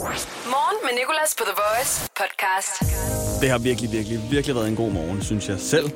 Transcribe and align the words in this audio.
Morgen 0.00 0.76
med 0.82 0.90
Nicolas 0.98 1.34
på 1.38 1.44
The 1.44 1.54
Voice 1.62 2.10
podcast. 2.20 2.80
Det 3.40 3.50
har 3.50 3.58
virkelig, 3.58 3.92
virkelig, 3.92 4.20
virkelig 4.30 4.56
været 4.56 4.68
en 4.68 4.76
god 4.76 4.90
morgen, 4.90 5.22
synes 5.22 5.48
jeg 5.48 5.56
selv. 5.58 5.90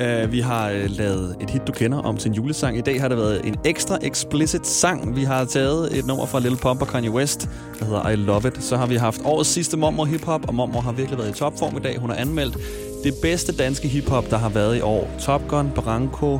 Uh, 0.00 0.32
vi 0.32 0.40
har 0.40 0.70
uh, 0.70 0.84
lavet 0.88 1.36
et 1.40 1.50
hit, 1.50 1.66
du 1.66 1.72
kender, 1.72 1.98
om 2.02 2.16
til 2.16 2.28
en 2.28 2.34
julesang. 2.34 2.78
I 2.78 2.80
dag 2.80 3.00
har 3.00 3.08
det 3.08 3.18
været 3.18 3.46
en 3.46 3.56
ekstra 3.64 3.98
explicit 4.02 4.66
sang. 4.66 5.16
Vi 5.16 5.24
har 5.24 5.44
taget 5.44 5.98
et 5.98 6.06
nummer 6.06 6.26
fra 6.26 6.40
Lil 6.40 6.56
Pump 6.56 6.82
og 6.82 6.88
Kanye 6.88 7.10
West, 7.10 7.48
der 7.78 7.84
hedder 7.84 8.08
I 8.08 8.16
Love 8.16 8.48
It. 8.48 8.64
Så 8.64 8.76
har 8.76 8.86
vi 8.86 8.96
haft 8.96 9.20
årets 9.24 9.50
sidste 9.50 9.76
Mommer 9.76 10.04
hiphop, 10.04 10.48
og 10.48 10.54
Mormor 10.54 10.80
har 10.80 10.92
virkelig 10.92 11.18
været 11.18 11.36
i 11.36 11.38
topform 11.38 11.76
i 11.76 11.80
dag. 11.80 11.98
Hun 11.98 12.10
har 12.10 12.16
anmeldt 12.16 12.56
det 13.04 13.14
bedste 13.22 13.56
danske 13.56 13.88
hiphop, 13.88 14.30
der 14.30 14.36
har 14.38 14.48
været 14.48 14.76
i 14.76 14.80
år. 14.80 15.10
Top 15.20 15.48
Gun, 15.48 15.70
Branko, 15.74 16.38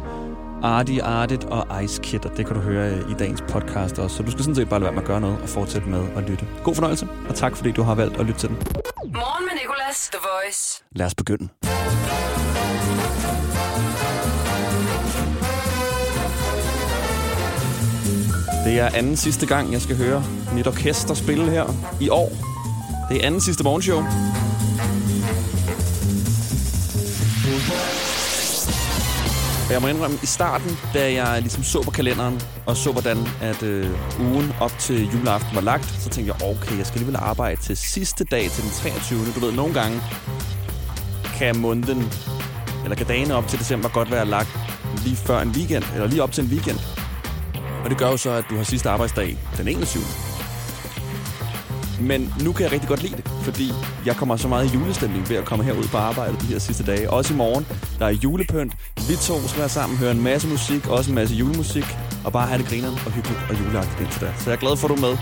Artie 0.63 1.03
Artit 1.03 1.45
og 1.45 1.85
Ice 1.85 2.03
Kid, 2.03 2.27
og 2.27 2.37
det 2.37 2.47
kan 2.47 2.55
du 2.57 2.61
høre 2.61 2.99
i 3.11 3.15
dagens 3.19 3.41
podcast 3.49 3.99
også. 3.99 4.17
Så 4.17 4.23
du 4.23 4.31
skal 4.31 4.45
sådan 4.45 4.55
set 4.55 4.69
bare 4.69 4.81
lade 4.81 4.85
være 4.85 4.93
med 4.95 5.03
at 5.03 5.09
gøre 5.09 5.21
noget 5.21 5.39
og 5.43 5.49
fortsætte 5.49 5.89
med 5.89 6.05
at 6.17 6.23
lytte. 6.31 6.47
God 6.65 6.75
fornøjelse, 6.75 7.09
og 7.29 7.35
tak 7.35 7.57
fordi 7.57 7.71
du 7.73 7.83
har 7.83 7.95
valgt 7.95 8.17
at 8.21 8.27
lytte 8.27 8.41
til 8.41 8.49
den. 8.49 8.57
Morgen 9.05 9.45
med 9.45 9.61
Nicolas, 9.63 10.11
The 10.13 10.19
Voice. 10.23 10.85
Lad 10.93 11.07
os 11.07 11.15
begynde. 11.15 11.49
Det 18.65 18.81
er 18.81 18.89
anden 18.95 19.17
sidste 19.17 19.47
gang, 19.47 19.73
jeg 19.73 19.81
skal 19.81 19.97
høre 19.97 20.25
mit 20.55 20.67
orkester 20.67 21.15
spille 21.15 21.51
her 21.51 21.65
i 22.01 22.09
år. 22.09 22.33
Det 23.11 23.23
er 23.23 23.27
anden 23.27 23.41
sidste 23.41 23.65
morgenshow. 23.65 24.03
Og 29.73 29.75
jeg 29.75 29.83
må 29.83 29.89
indrømme, 29.89 30.19
i 30.23 30.27
starten, 30.27 30.79
da 30.95 31.13
jeg 31.13 31.41
ligesom 31.41 31.63
så 31.63 31.83
på 31.83 31.91
kalenderen, 31.91 32.41
og 32.67 32.77
så, 32.77 32.93
hvordan 32.93 33.19
at 33.41 33.63
øh, 33.63 33.91
ugen 34.21 34.53
op 34.61 34.73
til 34.79 35.11
juleaften 35.13 35.55
var 35.55 35.61
lagt, 35.61 35.85
så 35.85 36.09
tænkte 36.09 36.35
jeg, 36.35 36.49
okay, 36.49 36.79
jeg 36.79 36.87
skal 36.87 36.99
alligevel 36.99 37.17
arbejde 37.17 37.61
til 37.61 37.77
sidste 37.77 38.25
dag, 38.25 38.51
til 38.51 38.63
den 38.63 38.71
23. 38.71 39.19
Du 39.35 39.41
ved, 39.41 39.53
nogle 39.53 39.75
gange 39.75 40.01
kan 41.39 41.59
måneden, 41.59 42.13
eller 42.85 42.97
kan 42.97 43.07
dagene 43.07 43.35
op 43.35 43.49
til 43.49 43.59
december 43.59 43.89
godt 43.89 44.11
være 44.11 44.27
lagt 44.27 44.59
lige 45.05 45.17
før 45.17 45.41
en 45.41 45.51
weekend, 45.51 45.85
eller 45.95 46.07
lige 46.07 46.23
op 46.23 46.33
til 46.33 46.45
en 46.45 46.51
weekend. 46.51 46.79
Og 47.85 47.91
det 47.91 47.99
gør 47.99 48.11
jo 48.11 48.17
så, 48.17 48.31
at 48.31 48.45
du 48.51 48.57
har 48.57 48.65
sidste 48.65 48.91
arbejdsdag 48.91 49.39
den 49.59 49.69
21. 49.69 50.32
Men 52.03 52.35
nu 52.45 52.53
kan 52.53 52.65
jeg 52.65 52.73
rigtig 52.73 52.89
godt 52.89 53.03
lide 53.03 53.17
det, 53.17 53.29
fordi 53.43 53.73
jeg 54.07 54.17
kommer 54.17 54.37
så 54.37 54.49
meget 54.49 54.71
i 54.71 54.75
julestemning 54.75 55.29
ved 55.31 55.37
at 55.37 55.45
komme 55.45 55.65
herud 55.65 55.85
på 55.85 55.97
arbejde 55.97 56.37
de 56.41 56.47
her 56.47 56.59
sidste 56.59 56.85
dage. 56.85 57.11
Også 57.11 57.35
i 57.35 57.37
morgen, 57.37 57.67
der 57.99 58.07
er 58.07 58.11
julepynt. 58.11 58.73
Vi 59.09 59.17
to 59.17 59.49
skal 59.49 59.59
være 59.59 59.69
sammen, 59.69 59.99
høre 59.99 60.11
en 60.11 60.23
masse 60.23 60.49
musik, 60.49 60.89
også 60.89 61.11
en 61.11 61.15
masse 61.15 61.35
julemusik, 61.35 61.85
og 62.25 62.33
bare 62.33 62.47
have 62.47 62.59
det 62.59 62.67
grineren 62.67 62.95
og 63.07 63.13
hyggeligt 63.13 63.41
og 63.51 63.61
juleagtigt 63.61 64.01
indtil 64.01 64.21
da. 64.21 64.33
Så 64.39 64.51
jeg 64.51 64.57
er 64.57 64.61
glad 64.61 64.77
for, 64.77 64.89
at 64.89 64.99
du 64.99 65.05
er 65.05 65.09
med. 65.09 65.19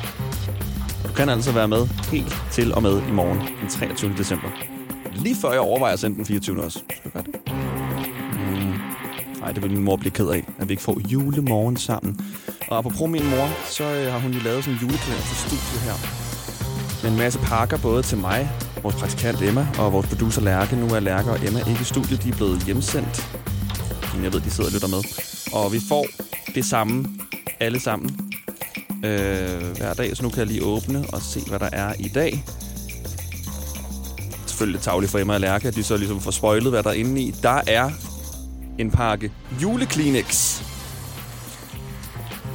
Du 1.08 1.12
kan 1.16 1.28
altså 1.28 1.52
være 1.52 1.68
med 1.68 1.86
helt 2.12 2.34
til 2.50 2.74
og 2.74 2.82
med 2.82 3.02
i 3.08 3.12
morgen, 3.12 3.38
den 3.60 3.68
23. 3.68 4.14
december. 4.18 4.48
Lige 5.12 5.34
før 5.34 5.50
jeg 5.50 5.60
overvejer 5.60 5.92
at 5.92 6.00
sende 6.00 6.16
den 6.16 6.26
24. 6.26 6.62
også. 6.64 6.78
Skal 6.78 7.00
jeg 7.04 7.12
gøre 7.12 7.22
det? 7.22 7.34
Mm. 8.32 8.72
Nej, 9.40 9.52
det 9.52 9.62
vil 9.62 9.70
min 9.70 9.84
mor 9.84 9.96
blive 9.96 10.10
ked 10.10 10.28
af, 10.28 10.44
at 10.58 10.68
vi 10.68 10.72
ikke 10.72 10.82
får 10.82 11.00
julemorgen 11.08 11.76
sammen. 11.76 12.20
Og 12.68 12.78
apropos 12.78 13.10
min 13.10 13.30
mor, 13.30 13.48
så 13.70 13.84
øh, 13.84 14.12
har 14.12 14.18
hun 14.18 14.32
jo 14.32 14.40
lavet 14.44 14.64
sådan 14.64 14.74
en 14.74 14.80
julekalender 14.82 15.22
til 15.22 15.36
studiet 15.36 15.80
her 15.80 16.29
med 17.02 17.10
en 17.10 17.16
masse 17.16 17.38
pakker, 17.38 17.78
både 17.78 18.02
til 18.02 18.18
mig, 18.18 18.50
vores 18.82 18.96
praktikant 18.96 19.42
Emma 19.42 19.68
og 19.78 19.92
vores 19.92 20.06
producer 20.06 20.42
Lærke. 20.42 20.76
Nu 20.76 20.94
er 20.94 21.00
Lærke 21.00 21.30
og 21.30 21.46
Emma 21.46 21.58
ikke 21.58 21.80
i 21.80 21.84
studiet, 21.84 22.22
de 22.22 22.28
er 22.28 22.36
blevet 22.36 22.62
hjemsendt. 22.62 23.36
Jeg 24.22 24.32
ved, 24.32 24.40
de 24.40 24.50
sidder 24.50 24.70
og 24.70 24.74
lytter 24.74 24.88
med. 24.88 25.02
Og 25.52 25.72
vi 25.72 25.80
får 25.88 26.06
det 26.54 26.64
samme, 26.64 27.08
alle 27.60 27.80
sammen, 27.80 28.32
øh, 29.04 29.76
hver 29.76 29.94
dag. 29.94 30.16
Så 30.16 30.22
nu 30.22 30.28
kan 30.28 30.38
jeg 30.38 30.46
lige 30.46 30.64
åbne 30.64 31.04
og 31.12 31.22
se, 31.22 31.40
hvad 31.48 31.58
der 31.58 31.68
er 31.72 31.94
i 31.98 32.08
dag. 32.08 32.44
Selvfølgelig 34.46 34.74
lidt 34.74 34.82
tavligt 34.82 35.12
for 35.12 35.18
Emma 35.18 35.34
og 35.34 35.40
Lærke, 35.40 35.68
at 35.68 35.74
de 35.74 35.82
så 35.82 35.96
ligesom 35.96 36.20
får 36.20 36.30
spoilet, 36.30 36.70
hvad 36.70 36.82
der 36.82 36.90
er 36.90 36.94
inde 36.94 37.22
i. 37.22 37.34
Der 37.42 37.60
er 37.66 37.90
en 38.78 38.90
pakke 38.90 39.32
julekleenex. 39.62 40.60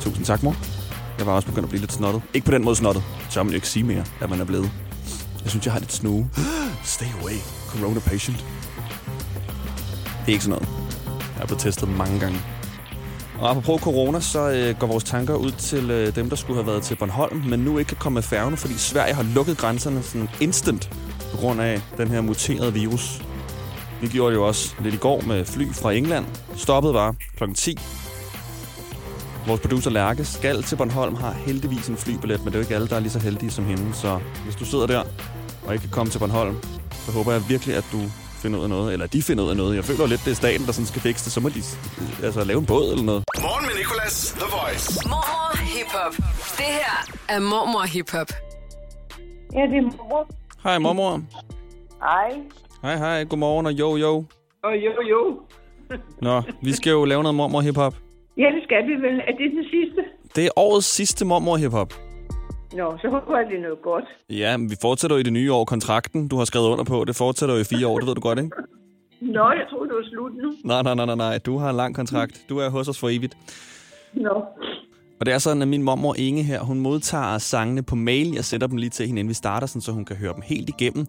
Tusind 0.02 0.26
tak, 0.26 0.44
mor. 0.44 0.75
Jeg 1.18 1.26
var 1.26 1.34
også 1.34 1.48
begyndt 1.48 1.64
at 1.64 1.70
blive 1.70 1.82
lidt 1.82 1.94
snottet. 1.94 2.22
Ikke 2.34 2.46
på 2.46 2.52
den 2.52 2.64
måde 2.64 2.76
snottet. 2.76 3.04
Så 3.30 3.44
man 3.44 3.52
jo 3.52 3.56
ikke 3.56 3.68
sige 3.68 3.84
mere, 3.84 4.06
at 4.22 4.30
man 4.30 4.42
er 4.42 4.46
blevet. 4.46 4.72
Jeg 5.44 5.50
synes, 5.50 5.66
jeg 5.66 5.74
har 5.74 5.80
lidt 5.80 5.94
snue. 5.94 6.30
Stay 6.84 7.06
away, 7.22 7.38
corona 7.68 8.00
patient. 8.00 8.46
Det 10.26 10.28
er 10.28 10.32
ikke 10.32 10.44
sådan 10.44 10.60
noget. 10.62 10.68
Jeg 11.36 11.42
er 11.42 11.46
blevet 11.46 11.62
testet 11.62 11.90
mange 11.90 12.20
gange. 12.20 12.40
Og 13.40 13.50
apropos 13.50 13.82
corona, 13.82 14.20
så 14.20 14.50
øh, 14.50 14.80
går 14.80 14.88
vores 14.88 15.04
tanker 15.04 15.36
ud 15.36 15.52
til 15.52 15.92
øh, 15.92 16.16
dem, 16.16 16.30
der 16.30 16.36
skulle 16.36 16.64
have 16.64 16.68
været 16.68 16.84
til 16.84 16.96
Bornholm, 16.96 17.44
men 17.48 17.60
nu 17.60 17.78
ikke 17.78 17.90
kan 17.90 17.98
komme 17.98 18.14
med 18.14 18.24
færgerne, 18.24 18.58
fordi 18.58 18.74
Sverige 18.74 19.14
har 19.14 19.24
lukket 19.24 19.58
grænserne 19.58 20.04
sådan 20.04 20.30
instant 20.42 20.90
på 21.32 21.38
grund 21.38 21.62
af 21.62 21.82
den 21.98 22.08
her 22.08 22.22
muterede 22.22 22.74
virus. 22.74 23.22
Vi 24.02 24.08
gjorde 24.08 24.32
det 24.32 24.38
jo 24.38 24.48
også 24.48 24.76
lidt 24.80 24.96
i 24.96 24.98
går 24.98 25.22
med 25.22 25.46
fly 25.46 25.74
fra 25.74 25.92
England. 25.92 26.26
Stoppet 26.56 26.94
var 26.94 27.16
kl. 27.38 27.44
10 27.54 27.78
Vores 29.48 29.62
producer 29.62 29.90
Lærke 29.92 30.26
skal 30.26 30.64
til 30.64 30.76
Bornholm, 30.76 31.16
har 31.16 31.32
heldigvis 31.32 31.88
en 31.88 31.98
flybillet, 31.98 32.40
men 32.40 32.48
det 32.48 32.56
er 32.56 32.60
jo 32.60 32.64
ikke 32.64 32.76
alle, 32.76 32.88
der 32.88 32.96
er 32.96 33.00
lige 33.00 33.12
så 33.12 33.20
heldige 33.20 33.52
som 33.52 33.66
hende. 33.66 33.94
Så 33.94 34.20
hvis 34.44 34.56
du 34.56 34.66
sidder 34.66 34.88
der 34.88 35.04
og 35.66 35.74
ikke 35.74 35.82
kan 35.84 35.92
komme 35.92 36.12
til 36.12 36.20
Bornholm, 36.20 36.56
så 36.92 37.12
håber 37.12 37.32
jeg 37.32 37.42
virkelig, 37.50 37.76
at 37.76 37.86
du 37.92 38.00
finder 38.42 38.60
ud 38.60 38.64
af 38.64 38.70
noget, 38.70 38.94
eller 38.94 39.08
de 39.08 39.22
finder 39.22 39.44
ud 39.44 39.50
af 39.50 39.58
noget. 39.58 39.76
Jeg 39.76 39.84
føler 39.86 40.08
lidt, 40.08 40.22
det 40.26 40.32
er 40.32 40.36
staten, 40.36 40.66
der 40.66 40.72
sådan 40.72 40.86
skal 40.86 41.02
fikse 41.02 41.26
det. 41.26 41.32
Så 41.34 41.40
må 41.40 41.50
de 41.50 41.62
altså, 42.24 42.44
lave 42.44 42.60
en 42.60 42.66
båd 42.66 42.92
eller 42.92 43.06
noget. 43.06 43.24
Morgen 43.42 43.66
med 43.68 43.76
Nicolas, 43.82 44.36
The 44.40 44.48
Voice. 44.58 45.10
Mormor 45.10 45.58
Hip 45.58 45.92
Hop. 45.98 46.14
Det 46.58 46.72
her 46.80 46.96
er 47.30 47.40
Mormor 47.40 47.86
Hip 47.86 48.12
Hop. 48.12 48.28
Ja, 49.54 49.62
det 49.62 49.78
er 49.78 49.82
mor. 50.10 50.28
Hej, 50.64 50.78
mormor. 50.80 51.22
Hej. 52.02 52.30
Hej, 52.82 52.98
hej. 52.98 53.24
Godmorgen 53.24 53.66
og 53.66 53.72
jo, 53.72 53.96
jo. 53.96 54.26
Og 54.64 54.74
jo, 54.86 54.92
jo. 55.10 55.40
Nå, 56.22 56.42
vi 56.62 56.74
skal 56.74 56.92
jo 56.92 57.06
lave 57.06 57.24
noget 57.24 57.36
mormor 57.36 57.62
hiphop. 57.62 57.96
Ja, 58.38 58.48
det 58.56 58.62
skal 58.64 58.88
vi 58.88 58.94
vel. 59.06 59.16
Er 59.30 59.34
det 59.40 59.52
den 59.52 59.66
sidste? 59.76 60.02
Det 60.36 60.46
er 60.46 60.50
årets 60.56 60.88
sidste 60.88 61.26
mormor 61.26 61.58
hiphop. 61.58 61.94
Nå, 62.74 62.98
så 63.02 63.08
håber 63.10 63.38
jeg, 63.38 63.46
det 63.50 63.58
er 63.58 63.62
noget 63.62 63.82
godt. 63.82 64.04
Ja, 64.30 64.58
men 64.58 64.70
vi 64.70 64.76
fortsætter 64.82 65.16
jo 65.18 65.20
i 65.20 65.24
det 65.24 65.34
nye 65.34 65.54
år. 65.54 65.66
Kontrakten, 65.66 66.28
du 66.28 66.36
har 66.38 66.46
skrevet 66.46 66.68
under 66.68 66.84
på, 66.84 67.06
det 67.06 67.16
fortsætter 67.16 67.56
jo 67.56 67.62
i 67.62 67.64
fire 67.64 67.88
år. 67.88 67.98
Det 68.00 68.08
ved 68.08 68.16
du 68.16 68.22
godt, 68.22 68.40
ikke? 68.40 68.52
Nå, 69.38 69.46
jeg 69.60 69.66
troede, 69.70 69.90
det 69.90 69.96
var 69.96 70.04
slut 70.10 70.34
nu. 70.44 70.50
Nej, 70.64 70.82
nej, 70.84 70.96
nej, 70.96 71.06
nej, 71.06 71.16
nej. 71.16 71.38
Du 71.46 71.58
har 71.58 71.70
en 71.70 71.76
lang 71.76 71.96
kontrakt. 71.96 72.46
Du 72.50 72.58
er 72.60 72.70
hos 72.70 72.88
os 72.88 73.00
for 73.00 73.10
evigt. 73.10 73.38
Nå. 74.14 74.36
Og 75.20 75.26
det 75.26 75.34
er 75.34 75.38
sådan, 75.38 75.62
at 75.62 75.68
min 75.68 75.84
mormor 75.84 76.16
Inge 76.18 76.44
her, 76.44 76.60
hun 76.62 76.80
modtager 76.80 77.38
sangene 77.38 77.84
på 77.84 77.96
mail. 77.96 78.34
Jeg 78.34 78.46
sætter 78.46 78.68
dem 78.68 78.78
lige 78.78 78.90
til 78.90 79.08
hende, 79.08 79.20
inden 79.20 79.30
vi 79.30 79.34
starter, 79.34 79.68
sådan, 79.68 79.82
så 79.82 79.92
hun 79.92 80.06
kan 80.06 80.16
høre 80.16 80.34
dem 80.34 80.42
helt 80.46 80.70
igennem. 80.70 81.06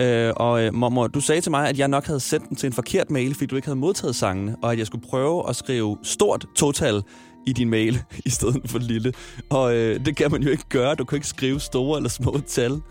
Øh, 0.00 0.32
og 0.36 0.64
øh, 0.64 0.74
mormor, 0.74 1.06
du 1.06 1.20
sagde 1.20 1.40
til 1.40 1.50
mig, 1.50 1.68
at 1.68 1.78
jeg 1.78 1.88
nok 1.88 2.06
havde 2.06 2.20
sendt 2.20 2.48
dem 2.48 2.56
til 2.56 2.66
en 2.66 2.72
forkert 2.72 3.10
mail, 3.10 3.34
fordi 3.34 3.46
du 3.46 3.56
ikke 3.56 3.68
havde 3.68 3.78
modtaget 3.78 4.16
sangene, 4.16 4.56
og 4.62 4.72
at 4.72 4.78
jeg 4.78 4.86
skulle 4.86 5.06
prøve 5.06 5.48
at 5.48 5.56
skrive 5.56 5.98
stort 6.02 6.46
total 6.56 7.02
i 7.46 7.52
din 7.52 7.70
mail, 7.70 7.94
i 8.28 8.30
stedet 8.30 8.70
for 8.70 8.78
lille. 8.78 9.12
Og 9.50 9.76
øh, 9.76 10.06
det 10.06 10.16
kan 10.16 10.30
man 10.30 10.42
jo 10.42 10.50
ikke 10.50 10.68
gøre. 10.68 10.94
Du 10.94 11.04
kan 11.04 11.16
ikke 11.16 11.26
skrive 11.26 11.60
store 11.60 11.98
eller 11.98 12.10
små 12.10 12.40
tal. 12.46 12.70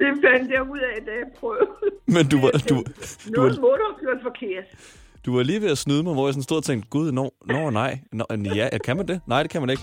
Det 0.00 0.10
fandt 0.24 0.50
jeg 0.50 0.62
ud 0.70 0.78
af, 0.78 1.02
da 1.06 1.10
jeg 1.10 1.28
prøvede. 1.40 1.66
Men 2.06 2.28
du 2.28 2.40
var, 2.40 2.50
du, 2.50 2.74
du, 2.74 2.82
Noget 3.30 3.56
var, 3.56 3.60
må 3.60 3.68
du 3.68 3.84
have 3.88 4.00
gjort 4.00 4.22
forkert. 4.22 4.64
Du 5.26 5.36
var 5.36 5.42
lige 5.42 5.60
ved 5.60 5.70
at 5.70 5.78
snyde 5.78 6.02
mig, 6.02 6.12
hvor 6.12 6.26
jeg 6.26 6.34
sådan 6.34 6.42
stod 6.42 6.56
og 6.56 6.64
tænkte, 6.64 6.88
gud, 6.90 7.12
nå, 7.12 7.30
nå 7.46 7.70
nej. 7.70 7.98
Nå, 8.12 8.24
ja, 8.54 8.68
kan 8.84 8.96
man 8.96 9.08
det? 9.08 9.20
Nej, 9.26 9.42
det 9.42 9.50
kan 9.50 9.60
man 9.60 9.70
ikke. 9.70 9.82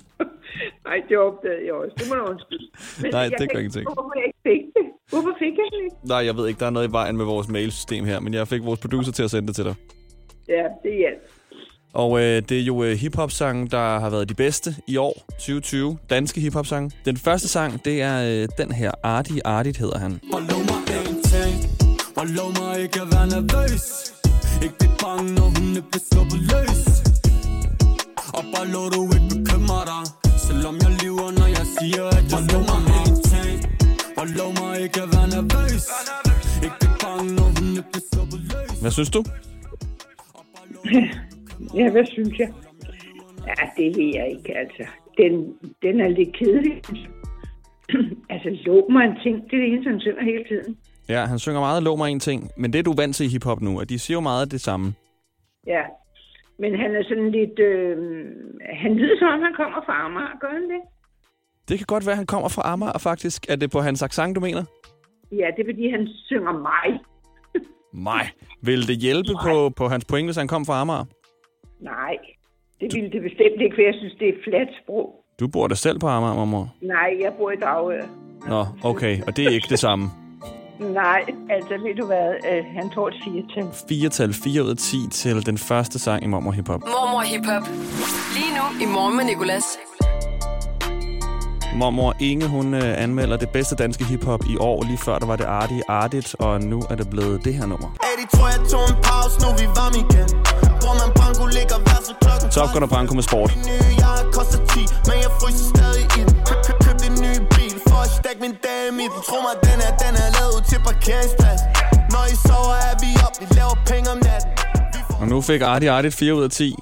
Nej, 0.88 0.96
det 1.08 1.18
opdagede 1.18 1.64
jeg 1.66 1.74
også. 1.74 1.94
Det 1.98 2.04
må 2.08 2.14
du 2.14 2.30
undskylde. 2.30 2.66
Men 3.02 3.10
Nej, 3.12 3.20
jeg 3.20 3.30
det 3.30 3.38
gør 3.38 3.46
kan 3.46 3.60
ingenting. 3.60 3.84
Hvorfor 3.86 4.12
jeg 4.16 4.24
ikke 4.26 4.38
fik 4.42 4.62
det? 4.76 4.86
Hvorfor 5.10 5.32
fik 5.38 5.54
jeg 5.60 5.66
det 5.72 5.84
ikke? 5.84 5.96
Nej, 6.08 6.18
jeg 6.28 6.36
ved 6.36 6.48
ikke, 6.48 6.60
der 6.60 6.66
er 6.66 6.70
noget 6.70 6.88
i 6.88 6.92
vejen 6.92 7.16
med 7.16 7.24
vores 7.24 7.48
mailsystem 7.48 8.04
her, 8.04 8.20
men 8.20 8.34
jeg 8.34 8.48
fik 8.48 8.64
vores 8.64 8.80
producer 8.80 9.12
til 9.12 9.22
at 9.22 9.30
sende 9.30 9.46
det 9.48 9.54
til 9.56 9.64
dig. 9.64 9.74
Ja, 10.48 10.62
det 10.82 10.96
hjalp. 10.98 11.22
Og 11.94 12.18
øh, 12.18 12.42
det 12.48 12.60
er 12.60 12.62
jo 12.62 12.84
øh, 12.84 12.92
hiphop-sange, 12.92 13.68
der 13.68 13.98
har 13.98 14.10
været 14.10 14.28
de 14.28 14.34
bedste 14.34 14.70
i 14.88 14.96
år, 14.96 15.14
2020. 15.30 15.98
Danske 16.10 16.40
hiphop-sange. 16.40 16.90
Den 17.04 17.16
første 17.16 17.48
sang, 17.48 17.84
det 17.84 18.02
er 18.02 18.42
øh, 18.42 18.48
den 18.58 18.72
her. 18.72 18.90
Artie 19.02 19.46
Artit 19.46 19.76
hedder 19.76 19.98
han. 19.98 20.20
Og 20.32 20.40
lov 20.50 20.60
mig 20.70 20.80
en 21.08 21.22
ting 21.22 21.54
Og 22.16 22.26
lov 22.26 22.48
mig 22.60 22.82
ikke 22.82 23.00
at 23.00 23.08
være 23.12 23.26
nervøs 23.26 24.14
Ikke 24.64 24.76
blive 24.80 24.94
bange, 25.04 25.26
når 25.38 25.48
hun 25.54 25.66
er 25.80 25.84
blevet 25.90 26.04
sluppet 26.10 26.40
løs 26.52 26.82
Og 28.36 28.42
bare 28.52 28.66
lov 28.74 28.86
du 28.94 29.00
ikke 29.16 29.28
bekymre 29.34 29.80
dig 29.90 30.04
Selvom 30.46 30.74
jeg 30.84 30.92
lyver, 31.02 31.28
når 31.40 31.48
jeg 31.58 31.66
siger, 31.76 32.04
at 32.18 32.24
jeg 32.32 32.42
lov 32.52 32.62
mig 32.70 32.80
en 33.08 33.16
ting 33.32 33.56
Og 34.20 34.26
lov 34.38 34.50
mig 34.60 34.72
ikke 34.84 34.98
at 35.04 35.08
være 35.14 35.28
nervøs 35.34 35.84
Ikke 36.64 36.78
blive 36.80 36.96
bange, 37.04 37.28
når 37.38 37.48
hun 37.56 37.66
er 37.80 37.84
blevet 37.90 38.06
sluppet 38.10 38.40
løs 38.52 38.70
Hvad 38.82 38.92
synes 38.98 39.10
du? 39.16 39.20
Ja, 41.74 41.90
hvad 41.90 42.06
synes 42.06 42.38
jeg? 42.38 42.50
Ja, 43.46 43.64
det 43.76 43.96
ved 43.96 44.10
jeg 44.14 44.26
ikke, 44.36 44.58
altså. 44.58 44.84
Den, 45.16 45.32
den 45.82 46.00
er 46.00 46.08
lidt 46.08 46.32
kedelig. 46.38 46.76
altså, 48.32 48.48
lov 48.66 48.92
mig 48.92 49.04
en 49.04 49.16
ting. 49.22 49.36
Det 49.44 49.52
er 49.56 49.62
det 49.62 49.68
eneste, 49.72 49.90
han 49.90 50.00
synger 50.00 50.24
hele 50.24 50.44
tiden. 50.48 50.76
Ja, 51.08 51.24
han 51.24 51.38
synger 51.38 51.60
meget 51.60 51.82
lov 51.82 51.98
mig 51.98 52.10
en 52.10 52.20
ting, 52.20 52.50
men 52.56 52.72
det 52.72 52.78
er 52.78 52.82
du 52.82 52.94
vant 52.96 53.16
til 53.16 53.26
i 53.26 53.28
hiphop 53.28 53.60
nu, 53.60 53.80
og 53.80 53.88
de 53.88 53.98
siger 53.98 54.16
jo 54.16 54.20
meget 54.20 54.50
det 54.50 54.60
samme. 54.60 54.94
Ja. 55.66 55.82
Men 56.58 56.78
han 56.80 56.96
er 56.96 57.02
sådan 57.02 57.30
lidt... 57.30 57.58
Øh, 57.58 57.96
han 58.82 58.94
lyder 58.94 59.18
som 59.18 59.28
om, 59.28 59.40
han 59.40 59.54
kommer 59.56 59.78
fra 59.86 60.04
Amager. 60.04 60.38
Gør 60.40 60.48
han 60.48 60.62
det? 60.62 60.80
Det 61.68 61.78
kan 61.78 61.86
godt 61.86 62.06
være, 62.06 62.16
han 62.16 62.26
kommer 62.26 62.48
fra 62.48 62.62
Amager, 62.72 62.98
faktisk. 62.98 63.46
Er 63.48 63.56
det 63.56 63.70
på 63.70 63.80
hans 63.80 64.02
accent, 64.02 64.36
du 64.36 64.40
mener? 64.40 64.64
Ja, 65.32 65.46
det 65.56 65.60
er 65.62 65.68
fordi, 65.72 65.90
han 65.90 66.08
synger 66.26 66.52
mig. 66.52 67.00
Nej. 68.10 68.26
Vil 68.62 68.88
det 68.88 68.98
hjælpe 68.98 69.32
på, 69.42 69.70
på 69.76 69.88
hans 69.88 70.04
point, 70.04 70.26
hvis 70.26 70.36
han 70.36 70.48
kom 70.48 70.66
fra 70.66 70.80
Amager? 70.80 71.04
Nej, 71.80 72.16
det 72.80 72.94
ville 72.94 73.10
det 73.10 73.22
bestemt 73.22 73.60
ikke, 73.64 73.74
for 73.76 73.82
jeg 73.82 73.94
synes, 73.98 74.14
det 74.20 74.28
er 74.28 74.34
fladt 74.44 74.68
sprog. 74.82 75.24
Du 75.40 75.48
bor 75.48 75.66
da 75.68 75.74
selv 75.74 75.98
på 75.98 76.06
Amager, 76.06 76.34
mormor. 76.34 76.74
Nej, 76.82 77.16
jeg 77.20 77.32
bor 77.38 77.50
i 77.50 77.56
Dragør. 77.56 78.06
Nå, 78.48 78.64
okay. 78.90 79.22
Og 79.26 79.36
det 79.36 79.44
er 79.46 79.50
ikke 79.50 79.66
det 79.70 79.78
samme. 79.78 80.04
Nej, 80.78 81.22
altså 81.50 81.74
ved 81.84 81.94
du 82.00 82.06
hvad, 82.06 82.28
øh, 82.50 82.64
han 82.76 82.90
får 82.94 83.08
et 83.08 83.14
firetal. 83.24 83.66
Firetal 83.88 84.34
4 84.34 84.62
ud 84.64 84.70
af 84.70 84.76
10 84.76 85.08
til 85.12 85.46
den 85.46 85.58
første 85.58 85.98
sang 85.98 86.24
i 86.24 86.26
Mormor 86.26 86.52
Hip 86.52 86.68
Hop. 86.68 86.80
Mormor 86.80 87.20
Hip 87.20 87.46
Hop. 87.46 87.62
Lige 88.36 88.52
nu 88.58 88.64
i 88.84 88.86
morgen 88.92 89.16
med 89.16 89.24
Nicolas. 89.24 89.64
Mormor 91.76 92.14
Inge, 92.20 92.46
hun 92.46 92.74
øh, 92.74 93.02
anmelder 93.02 93.36
det 93.36 93.48
bedste 93.48 93.74
danske 93.76 94.04
hiphop 94.04 94.40
i 94.50 94.56
år. 94.56 94.82
Lige 94.84 94.98
før 94.98 95.18
der 95.18 95.26
var 95.26 95.36
det 95.36 95.44
Artie 95.44 95.82
Artigt, 95.88 96.34
og 96.38 96.60
nu 96.60 96.82
er 96.90 96.94
det 96.94 97.10
blevet 97.10 97.44
det 97.44 97.54
her 97.54 97.66
nummer. 97.66 97.88
80 98.18 98.30
tror 98.32 98.48
jeg 98.54 98.60
tog 98.72 98.84
en 98.92 98.96
pause, 99.08 99.34
nu 99.42 99.48
vi 99.60 99.66
varme 99.78 99.96
igen 100.04 100.28
Bror 100.80 100.94
man 101.02 101.10
Branko 101.18 101.44
ligger 101.58 101.78
hver 101.84 102.00
så 102.08 102.14
klokken 102.22 102.50
Top 102.56 102.68
Gun 102.72 102.82
og 102.86 102.90
Branko 102.94 103.14
med 103.18 103.22
sport. 103.30 103.50
Min 103.56 103.64
nye 103.72 103.92
jakke 104.02 104.28
koster 104.38 104.58
10, 104.74 104.80
men 105.08 105.16
jeg 105.24 105.30
fryser 105.40 105.66
stadig 105.74 106.02
i 106.18 106.20
stack 108.34 108.40
min 108.46 108.56
dame 108.68 108.96
i 109.04 109.06
den 109.14 109.20
Tro 109.28 109.36
mig, 109.46 109.54
den 109.68 109.78
er, 109.86 109.92
den 110.04 110.12
er 110.24 110.28
lavet 110.38 110.60
til 110.70 110.78
parkeringsplads 110.88 111.62
Når 112.14 112.24
I 112.32 112.36
sover, 112.48 112.76
er 112.90 112.96
vi 113.04 113.10
op, 113.26 113.34
vi 113.42 113.46
laver 113.58 113.76
penge 113.92 114.06
om 114.14 114.18
natten 114.28 114.50
får 115.08 115.16
Og 115.22 115.26
nu 115.32 115.36
fik 115.50 115.60
Artie 115.72 115.90
Artit 115.90 116.14
4 116.14 116.34
ud 116.38 116.44
af 116.48 116.50
10. 116.50 116.74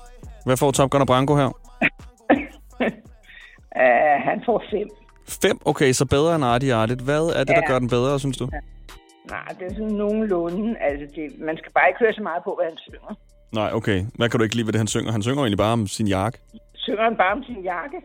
Hvad 0.47 0.57
får 0.57 0.71
Top 0.71 0.91
Gun 0.91 1.01
og 1.01 1.07
Branko 1.07 1.35
her? 1.43 1.51
Uh, 3.83 4.17
han 4.29 4.39
får 4.47 4.63
fem. 4.73 4.89
5. 5.29 5.59
Okay, 5.65 5.93
så 5.93 6.05
bedre 6.07 6.35
end 6.37 6.45
Artie 6.45 6.75
Artit. 6.75 7.01
Hvad 7.01 7.23
er 7.39 7.39
det, 7.39 7.49
der 7.49 7.63
Ja. 7.67 7.71
gør 7.73 7.79
den 7.79 7.89
bedre, 7.89 8.21
synes 8.21 8.37
du? 8.39 8.45
Nej, 9.31 9.47
det 9.59 9.65
er 9.71 9.75
sådan 9.75 9.87
nogenlunde. 10.03 10.77
Altså, 10.81 11.07
det, 11.17 11.41
man 11.49 11.57
skal 11.57 11.73
bare 11.73 11.89
ikke 11.89 11.99
høre 11.99 12.13
så 12.13 12.23
meget 12.23 12.43
på, 12.45 12.55
hvad 12.59 12.67
han 12.71 12.79
synger. 12.79 13.15
Nej, 13.53 13.71
okay. 13.73 14.05
Hvad 14.15 14.29
kan 14.29 14.39
du 14.39 14.45
ikke 14.45 14.57
lide 14.57 14.67
ved 14.67 14.73
det, 14.73 14.79
han 14.81 14.87
synger? 14.87 15.13
Han 15.13 15.23
synger 15.23 15.41
jo 15.41 15.45
egentlig 15.45 15.59
bare 15.59 15.73
om 15.73 15.87
sin 15.87 16.07
jakke. 16.09 16.39
Synger 16.75 17.03
han 17.05 17.17
bare 17.17 17.33
om 17.33 17.43
sin 17.45 17.63
jakke? 17.65 17.97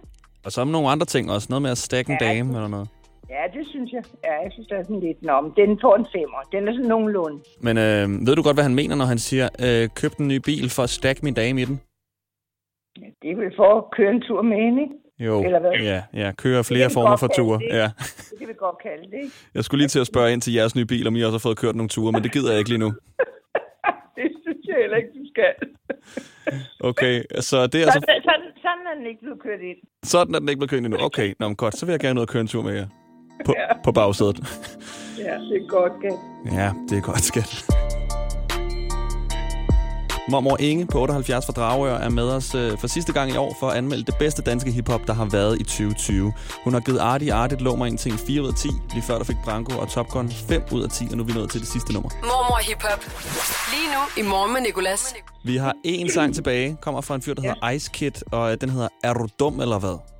Og 0.45 0.51
så 0.51 0.61
om 0.61 0.67
nogle 0.67 0.89
andre 0.89 1.05
ting 1.05 1.31
også. 1.31 1.47
Noget 1.49 1.61
med 1.61 1.71
at 1.71 1.77
stack 1.77 2.07
en 2.09 2.17
Ja, 2.21 2.27
dame 2.27 2.53
eller 2.55 2.67
noget. 2.67 2.87
Ja, 3.29 3.43
det 3.59 3.67
synes 3.67 3.91
jeg. 3.91 4.03
Ja, 4.25 4.33
jeg 4.43 4.49
synes, 4.53 4.67
det 4.67 4.77
er 4.77 4.83
sådan 4.83 4.99
lidt... 4.99 5.21
Nå, 5.21 5.41
men 5.41 5.51
den 5.61 5.79
får 5.83 5.95
en 5.95 6.07
femmer. 6.15 6.39
Den 6.51 6.67
er 6.67 6.71
sådan 6.73 6.85
nogenlunde. 6.95 7.37
Men 7.61 7.77
øh, 7.77 8.03
ved 8.27 8.35
du 8.35 8.41
godt, 8.43 8.55
hvad 8.55 8.63
han 8.63 8.75
mener, 8.75 8.95
når 8.95 9.05
han 9.05 9.17
siger, 9.17 9.47
øh, 9.65 9.89
køb 10.01 10.11
en 10.19 10.27
ny 10.27 10.37
bil 10.49 10.69
for 10.75 10.83
at 10.83 10.89
stack 10.89 11.23
min 11.23 11.33
dame 11.33 11.61
i 11.61 11.65
den? 11.65 11.81
Ja, 13.01 13.07
Det 13.21 13.31
er 13.31 13.35
vel 13.35 13.53
for 13.55 13.69
at 13.77 13.83
køre 13.97 14.11
en 14.11 14.21
tur 14.21 14.41
med 14.41 14.57
hende, 14.65 14.81
ikke? 14.85 14.95
Jo, 15.19 15.43
Eller 15.43 15.59
hvad? 15.59 15.71
ja, 15.71 15.99
ja, 16.13 16.31
køre 16.43 16.57
Det 16.57 16.65
flere 16.65 16.89
former 16.93 17.17
for 17.17 17.27
ture. 17.27 17.59
det. 17.59 17.67
Ja. 17.81 17.87
Det 18.29 18.35
kan 18.39 18.47
vi 18.47 18.53
godt 18.57 18.77
kalde 18.87 19.03
det, 19.11 19.17
ikke? 19.23 19.35
Jeg 19.55 19.63
skulle 19.63 19.79
lige 19.81 19.87
til 19.95 19.99
at 19.99 20.07
spørge 20.07 20.33
ind 20.33 20.41
til 20.41 20.53
jeres 20.53 20.75
nye 20.75 20.85
bil, 20.85 21.07
om 21.07 21.15
I 21.15 21.21
også 21.23 21.37
har 21.37 21.45
fået 21.47 21.57
kørt 21.59 21.75
nogle 21.75 21.89
ture, 21.89 22.11
men 22.11 22.23
det 22.23 22.31
gider 22.31 22.49
jeg 22.51 22.59
ikke 22.59 22.69
lige 22.69 22.83
nu. 22.85 22.91
Det 24.19 24.27
synes 24.43 24.63
jeg 24.67 24.75
heller 24.81 24.97
ikke, 24.97 25.09
du 25.19 25.23
skal. 25.33 25.53
Okay, 26.89 27.15
så 27.39 27.57
det 27.67 27.77
er 27.81 27.85
altså... 27.85 27.99
Sådan, 27.99 28.21
sådan, 28.29 28.47
sådan 28.65 28.83
er 28.91 28.95
den 28.99 29.05
ikke 29.11 29.21
blevet 29.21 29.39
kørt 29.41 29.59
ind. 29.71 29.77
Sådan 30.03 30.35
er 30.35 30.39
den 30.39 30.49
ikke 30.49 30.59
blevet 30.59 30.69
kørt 30.69 30.83
endnu. 30.83 30.97
Okay, 31.09 31.33
nå, 31.39 31.47
men 31.47 31.55
godt. 31.55 31.75
Så 31.77 31.85
vil 31.85 31.93
jeg 31.93 31.99
gerne 31.99 32.19
ud 32.19 32.25
og 32.25 32.31
køre 32.33 32.41
en 32.41 32.47
tur 32.47 32.61
med 32.63 32.73
jer. 32.73 32.87
På, 33.45 33.55
på 33.83 33.91
bagsædet. 33.91 34.39
Ja, 35.17 35.33
det 35.33 35.63
er 35.63 35.67
godt, 35.67 35.91
Gat. 36.01 36.13
Ja, 36.53 36.71
det 36.89 36.97
er 36.97 37.01
godt, 37.01 37.23
skat. 37.23 37.65
Mormor 40.29 40.57
Inge 40.59 40.85
på 40.87 41.01
78 41.01 41.45
fra 41.45 41.53
Dragør 41.53 41.95
er 41.97 42.09
med 42.09 42.23
os 42.23 42.55
øh, 42.55 42.77
for 42.77 42.87
sidste 42.87 43.13
gang 43.13 43.31
i 43.31 43.37
år 43.37 43.55
for 43.59 43.69
at 43.69 43.77
anmelde 43.77 44.03
det 44.03 44.15
bedste 44.19 44.41
danske 44.41 44.71
hiphop, 44.71 45.07
der 45.07 45.13
har 45.13 45.25
været 45.25 45.59
i 45.61 45.63
2020. 45.63 46.33
Hun 46.63 46.73
har 46.73 46.79
givet 46.79 46.99
Artie 46.99 47.33
Artit 47.33 47.61
lå 47.61 47.75
mig 47.75 47.87
en 47.87 47.97
ting 47.97 48.19
4 48.19 48.41
ud 48.41 48.47
af 48.47 48.53
10. 48.53 48.67
Lige 48.93 49.03
før 49.03 49.17
der 49.17 49.23
fik 49.23 49.35
Branko 49.43 49.79
og 49.79 49.89
Top 49.89 50.07
Gun 50.09 50.29
5 50.29 50.61
ud 50.71 50.83
af 50.83 50.89
10, 50.89 51.07
og 51.11 51.17
nu 51.17 51.23
er 51.23 51.27
vi 51.27 51.33
nået 51.33 51.49
til 51.49 51.59
det 51.59 51.67
sidste 51.67 51.93
nummer. 51.93 52.09
Mormor 52.23 52.57
Hip 52.69 52.81
Hop. 52.83 52.99
Lige 53.73 53.87
nu 53.93 54.23
i 54.25 54.29
morgen 54.29 54.53
med 54.53 54.61
Nicolas. 54.61 55.15
Vi 55.43 55.57
har 55.57 55.73
én 55.87 56.13
sang 56.13 56.35
tilbage, 56.35 56.77
kommer 56.81 57.01
fra 57.01 57.15
en 57.15 57.21
fyr, 57.21 57.33
der 57.33 57.41
hedder 57.41 57.69
Ice 57.69 57.89
Kid, 57.93 58.11
og 58.31 58.61
den 58.61 58.69
hedder 58.69 58.87
Er 59.03 59.13
du 59.13 59.27
dum 59.39 59.59
eller 59.61 59.79
hvad? 59.79 60.16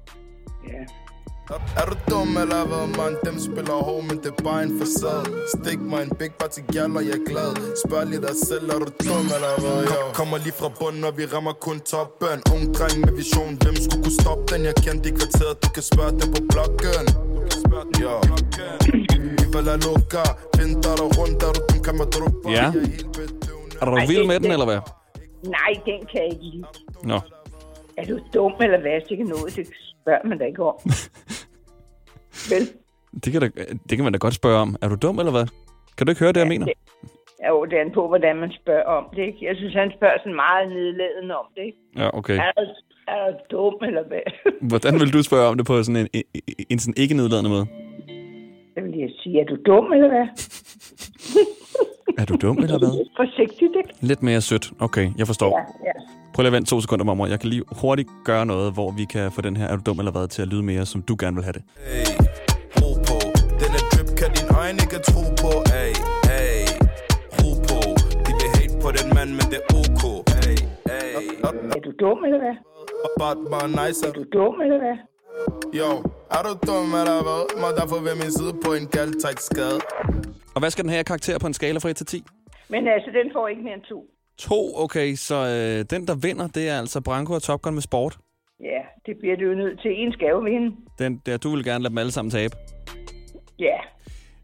Ja. 1.50 1.56
Er 1.82 1.86
du 1.90 1.96
dum 2.12 2.30
eller 2.44 2.62
hvad, 2.70 2.86
man? 3.00 3.14
Dem 3.26 3.38
spiller 3.48 3.78
hård, 3.88 4.04
men 4.10 4.18
det 4.24 4.30
er 4.38 4.44
bare 4.50 4.62
en 4.68 4.74
facade 4.80 5.26
Stik 5.54 5.80
mig 5.92 6.02
en 6.08 6.12
big 6.20 6.34
party 6.40 6.62
gal, 6.74 6.92
og 6.98 7.04
jeg 7.10 7.16
er 7.22 7.26
glad 7.32 7.50
Spørg 7.84 8.04
lige 8.12 8.22
dig 8.28 8.36
selv, 8.50 8.66
er 8.74 8.80
du 8.84 8.90
dum 9.08 9.26
eller 9.38 9.54
hvad, 9.64 9.80
yo? 9.92 10.02
Kommer 10.20 10.38
lige 10.46 10.56
fra 10.62 10.70
bunden, 10.80 11.04
og 11.10 11.14
vi 11.18 11.24
rammer 11.34 11.56
kun 11.66 11.78
toppen 11.92 12.40
Ung 12.54 12.64
dreng 12.78 12.96
med 13.06 13.14
vision, 13.22 13.52
hvem 13.62 13.76
skulle 13.86 14.04
kunne 14.06 14.18
stoppe 14.24 14.46
den? 14.52 14.62
Jeg 14.70 14.76
kendte 14.86 15.06
i 15.12 15.14
kvarteret, 15.20 15.54
du 15.64 15.70
kan 15.76 15.84
spørge 15.92 16.14
dem 16.20 16.30
på 16.36 16.42
blokken 16.52 17.06
Ja 18.04 18.16
Vi 19.42 19.46
falder 19.54 19.76
lukker, 19.88 20.28
vinter 20.58 20.94
der 21.00 21.08
rundt, 21.20 21.40
er 21.48 21.52
du 21.58 21.62
dum, 21.70 21.80
kan 21.86 21.94
man 22.00 22.08
drukke 22.16 22.38
Ja. 22.58 22.66
Er 23.82 23.82
Er 23.82 23.86
du 23.92 23.96
vild 24.12 24.26
med 24.32 24.40
den, 24.44 24.52
eller 24.56 24.68
hvad? 24.72 24.82
Nej, 25.58 25.72
den 25.88 26.00
kan 26.10 26.18
jeg 26.24 26.30
ikke 26.34 26.46
lide. 26.52 26.66
Nå. 27.12 27.20
Er 28.00 28.06
du 28.12 28.16
dum 28.34 28.54
eller 28.66 28.80
hvad? 28.86 28.98
Det 29.10 29.16
kan 29.18 29.28
noget, 29.36 29.56
det 29.56 29.68
spørger 30.08 30.28
man 30.28 30.38
da 30.38 30.46
ikke 30.46 30.64
om. 30.64 30.76
Vel? 32.52 32.64
Det 33.24 33.30
kan, 33.34 33.42
da, 33.42 33.48
det 33.90 33.94
kan 33.98 34.04
man 34.04 34.14
da 34.14 34.18
godt 34.26 34.34
spørge 34.34 34.60
om. 34.66 34.76
Er 34.82 34.88
du 34.90 34.96
dum, 34.96 35.20
eller 35.20 35.32
hvad? 35.32 35.48
Kan 35.98 36.06
du 36.08 36.12
ikke 36.12 36.20
høre 36.20 36.32
det, 36.32 36.40
jeg 36.40 36.48
mener? 36.48 36.66
det- 36.66 36.74
Jo, 37.48 37.66
det 37.66 37.74
er 37.80 37.90
på, 37.94 38.08
hvordan 38.08 38.36
man 38.36 38.52
spørger 38.62 38.84
om 38.84 39.04
det, 39.16 39.22
ikke? 39.30 39.40
Jeg 39.50 39.56
synes, 39.56 39.74
han 39.74 39.92
spørger 39.98 40.18
sådan 40.20 40.36
meget 40.36 40.70
nedladende 40.70 41.34
om 41.38 41.46
det, 41.56 41.62
ikke? 41.70 41.78
Ja, 41.98 42.18
okay. 42.18 42.38
Er, 42.38 42.52
du- 42.58 42.84
er 43.08 43.32
du 43.32 43.38
dum 43.52 43.76
eller 43.90 44.04
hvad? 44.08 44.26
Hvordan 44.72 44.94
vil 45.00 45.14
du 45.14 45.24
spørge 45.24 45.48
om 45.50 45.58
det 45.58 45.66
på 45.66 45.84
sådan 45.84 45.96
en, 46.02 46.08
en, 46.14 46.24
en 46.70 46.80
sådan 46.80 46.94
ikke 46.98 47.16
nedladende 47.16 47.50
måde? 47.50 47.66
Så 48.74 48.82
vil 48.84 49.00
jeg 49.00 49.10
sige, 49.24 49.42
er 49.42 49.46
du 49.46 49.58
dum 49.66 49.92
eller 49.94 50.08
hvad? 50.08 50.28
Er 52.22 52.26
du 52.26 52.36
dum, 52.42 52.58
eller 52.58 52.80
hvad? 52.80 52.94
Forsigtigt, 53.18 53.74
ikke? 53.78 53.90
Lidt 54.02 54.24
mere 54.24 54.42
sødt. 54.42 54.72
Okay, 54.80 55.08
jeg 55.18 55.28
forstår. 55.28 55.52
Ja, 55.60 55.64
ja. 55.90 55.94
Prøv 56.38 56.44
lige 56.44 56.54
at 56.54 56.58
vente 56.60 56.70
to 56.70 56.82
sekunder, 56.82 57.06
mormor. 57.06 57.28
Jeg 57.28 57.40
kan 57.40 57.50
lige 57.50 57.64
hurtigt 57.82 58.10
gøre 58.30 58.46
noget, 58.46 58.74
hvor 58.74 58.90
vi 59.00 59.06
kan 59.14 59.32
få 59.32 59.42
den 59.42 59.56
her 59.58 59.68
Er 59.72 59.76
du 59.76 59.82
dum 59.86 60.00
eller 60.00 60.12
hvad 60.12 60.28
til 60.28 60.42
at 60.42 60.48
lyde 60.48 60.64
mere, 60.64 60.86
som 60.86 61.02
du 61.10 61.14
gerne 61.20 61.36
vil 61.38 61.44
have 61.48 61.56
det. 61.58 61.64
Hey, 61.90 62.10
ro 62.80 62.90
på 63.10 63.18
Denne 63.62 63.80
drip 63.92 64.10
kan 64.20 64.30
din 64.38 64.48
øjne 64.62 64.80
ikke 64.86 65.00
tro 65.10 65.24
på 65.44 65.52
Hey, 65.76 65.94
hey, 66.30 66.62
ro 67.40 67.50
på 67.70 67.80
De 68.26 68.32
vil 68.40 68.50
hate 68.58 68.76
på 68.84 68.90
den 68.98 69.08
mand, 69.18 69.30
men 69.40 69.46
det 69.52 69.60
er 69.62 69.68
ok 69.82 70.04
Hey, 70.42 70.58
hey 70.92 71.14
Er 71.76 71.82
du 71.88 71.92
dum 72.04 72.20
eller 72.28 72.40
hvad? 72.44 72.56
Bare, 73.22 73.36
bare 73.54 73.68
nice 73.80 74.00
Er 74.08 74.14
du 74.20 74.24
dum 74.36 74.56
eller 74.66 74.80
hvad? 74.84 74.98
Yo, 75.80 75.90
er 76.38 76.42
du 76.48 76.52
dum 76.68 76.90
eller 77.02 77.20
hvad? 77.28 77.42
Må 77.62 77.68
derfor 77.80 77.98
ved 78.08 78.16
min 78.24 78.32
side 78.40 78.54
på 78.66 78.70
en 78.80 78.86
gal 78.96 79.10
tak 79.24 79.38
skade 79.50 79.80
Og 80.56 80.60
hvad 80.62 80.70
skal 80.74 80.84
den 80.86 80.92
af 80.94 81.06
karakter 81.12 81.36
på 81.44 81.48
en 81.52 81.56
skala 81.60 81.78
fra 81.84 81.90
1 81.90 81.96
til 82.02 82.06
10? 82.06 82.24
Men 82.74 82.82
altså, 82.96 83.10
den 83.20 83.28
får 83.36 83.48
ikke 83.52 83.64
mere 83.68 83.78
end 83.82 83.88
to. 83.94 84.00
To, 84.40 84.76
okay. 84.84 85.16
Så 85.16 85.36
øh, 85.36 85.86
den, 85.98 86.08
der 86.08 86.16
vinder, 86.16 86.48
det 86.48 86.70
er 86.70 86.80
altså 86.80 87.02
Branko 87.02 87.34
og 87.34 87.42
Top 87.44 87.62
Gun 87.62 87.74
med 87.74 87.82
sport. 87.82 88.18
Ja, 88.60 88.82
det 89.06 89.18
bliver 89.20 89.36
du 89.36 89.44
jo 89.44 89.54
nødt 89.56 89.80
til. 89.82 89.92
En 90.02 90.12
skal 90.14 90.28
jo 90.28 90.40
vinde. 90.40 90.76
Den 91.00 91.22
der, 91.26 91.38
du 91.38 91.50
vil 91.56 91.64
gerne 91.66 91.84
lade 91.84 91.90
dem 91.90 91.98
alle 91.98 92.12
sammen 92.12 92.32
tabe. 92.32 92.56
Ja. 93.60 93.78